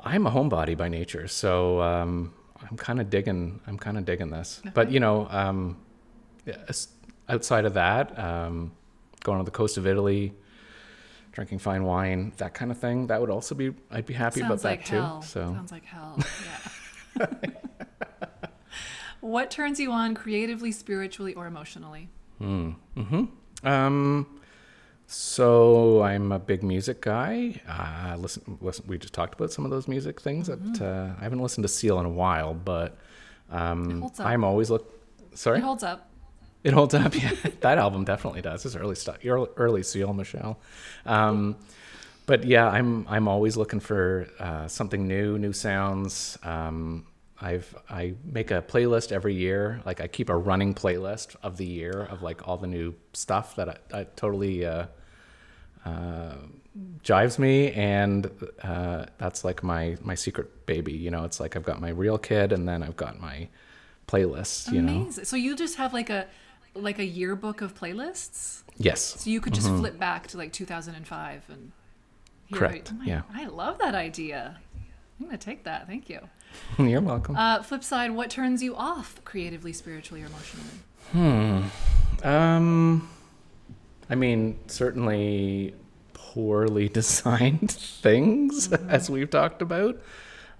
[0.00, 2.32] I'm a homebody by nature, so um,
[2.68, 3.60] I'm kind of digging.
[3.66, 4.62] I'm kind of digging this.
[4.74, 5.76] But you know, um,
[7.28, 8.72] outside of that, um,
[9.22, 10.32] going to the coast of Italy,
[11.32, 13.74] drinking fine wine, that kind of thing, that would also be.
[13.90, 14.96] I'd be happy Sounds about like that too.
[14.96, 15.22] hell.
[15.22, 16.18] So Sounds like hell.
[17.18, 17.26] Yeah.
[19.20, 22.08] what turns you on creatively, spiritually, or emotionally?
[22.40, 23.24] Mm-hmm.
[23.66, 24.37] Um,
[25.10, 27.60] so I'm a big music guy.
[27.66, 28.84] Uh, listen, listen.
[28.86, 31.68] We just talked about some of those music things that uh, I haven't listened to
[31.68, 32.96] Seal in a while, but
[33.50, 33.56] Mm-hmm.
[33.56, 33.60] It
[33.94, 34.26] um, holds up.
[34.26, 34.92] I'm always look.
[35.34, 36.10] Sorry, It holds up.
[36.64, 37.14] it holds up.
[37.22, 37.30] Yeah,
[37.60, 38.66] that album definitely does.
[38.66, 39.16] It's early stuff.
[39.24, 40.58] Early, early Seal, Michelle.
[41.06, 41.56] Um,
[42.26, 46.36] but yeah, I'm I'm always looking for uh, something new, new sounds.
[46.42, 47.06] Um,
[47.40, 49.80] I've I make a playlist every year.
[49.86, 53.56] Like I keep a running playlist of the year of like all the new stuff
[53.56, 54.88] that I, I totally uh,
[55.84, 56.34] uh,
[57.02, 58.30] jives me, and
[58.62, 60.92] uh, that's like my my secret baby.
[60.92, 63.48] You know, it's like I've got my real kid, and then I've got my
[64.06, 64.72] playlist.
[64.72, 65.24] You know, Amazing.
[65.24, 66.26] So you just have like a
[66.74, 68.62] like a yearbook of playlists.
[68.76, 71.58] yes, So you could just flip back to like 2005 and.
[71.58, 71.68] hear
[72.50, 72.54] Mm-hmm.
[72.56, 73.22] Correct, oh my- yeah.
[73.34, 74.56] I love that idea.
[75.20, 75.86] I'm gonna take that.
[75.86, 76.20] Thank you.
[76.78, 77.36] you're welcome.
[77.36, 80.78] Uh, flip side, what turns you off creatively, spiritually, or emotionally?
[81.12, 82.26] Hmm.
[82.26, 83.08] Um,
[84.10, 85.74] I mean, certainly
[86.12, 90.00] poorly designed things, as we've talked about,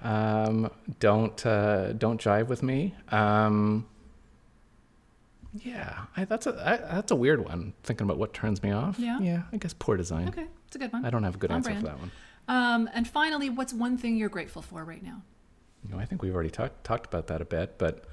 [0.03, 0.71] um,
[1.01, 2.95] don't uh, don't jive with me.
[3.11, 3.87] Um,
[5.55, 6.51] yeah, I, that's a
[6.91, 7.75] I, that's a weird one.
[7.83, 8.99] Thinking about what turns me off.
[8.99, 9.19] Yeah?
[9.21, 9.43] yeah.
[9.53, 10.29] I guess poor design.
[10.29, 11.05] Okay, it's a good one.
[11.05, 11.81] I don't have a good On answer brand.
[11.81, 12.11] for that one.
[12.49, 15.23] Um, and finally, what's one thing you're grateful for right now?
[15.85, 18.05] You know, I think we've already talked talked about that a bit, but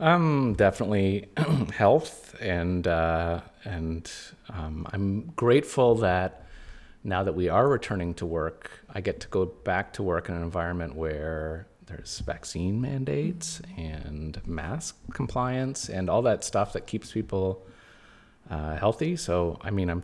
[0.00, 1.28] um, definitely
[1.72, 4.10] health and uh, and
[4.48, 6.46] um, I'm grateful that
[7.04, 10.34] now that we are returning to work, I get to go back to work in
[10.34, 17.12] an environment where there's vaccine mandates and mask compliance and all that stuff that keeps
[17.12, 17.66] people
[18.50, 19.16] uh, healthy.
[19.16, 20.02] So, I mean, I'm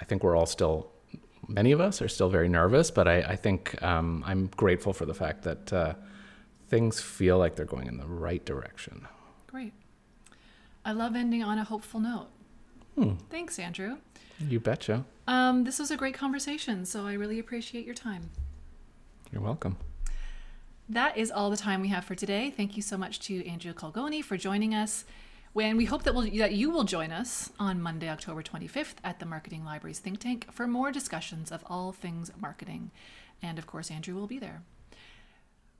[0.00, 0.90] I think we're all still
[1.48, 5.06] many of us are still very nervous, but I, I think um, I'm grateful for
[5.06, 5.94] the fact that uh,
[6.72, 9.06] things feel like they're going in the right direction.
[9.46, 9.74] Great.
[10.86, 12.28] I love ending on a hopeful note.
[12.94, 13.16] Hmm.
[13.28, 13.98] Thanks, Andrew.
[14.40, 15.04] You betcha.
[15.28, 18.30] Um, this was a great conversation, so I really appreciate your time.
[19.30, 19.76] You're welcome.
[20.88, 22.50] That is all the time we have for today.
[22.50, 25.04] Thank you so much to Andrew Colgoni for joining us.
[25.52, 29.18] When we hope that, we'll, that you will join us on Monday, October 25th at
[29.18, 32.90] the Marketing Libraries Think Tank for more discussions of all things marketing.
[33.42, 34.62] And of course, Andrew will be there.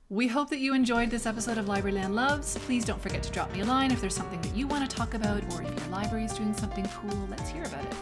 [0.09, 2.57] We hope that you enjoyed this episode of Libraryland Loves.
[2.59, 4.95] Please don't forget to drop me a line if there's something that you want to
[4.95, 7.95] talk about, or if your library is doing something cool, let's hear about it.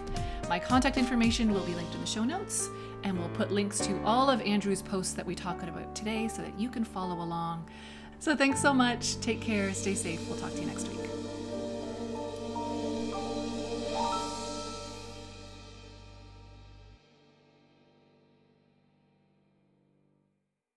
[0.49, 2.70] My contact information will be linked in the show notes,
[3.04, 6.41] and we'll put links to all of Andrew's posts that we talked about today so
[6.41, 7.70] that you can follow along.
[8.20, 9.20] So thanks so much.
[9.22, 9.72] Take care.
[9.72, 10.28] Stay safe.
[10.28, 11.08] We'll talk to you next week.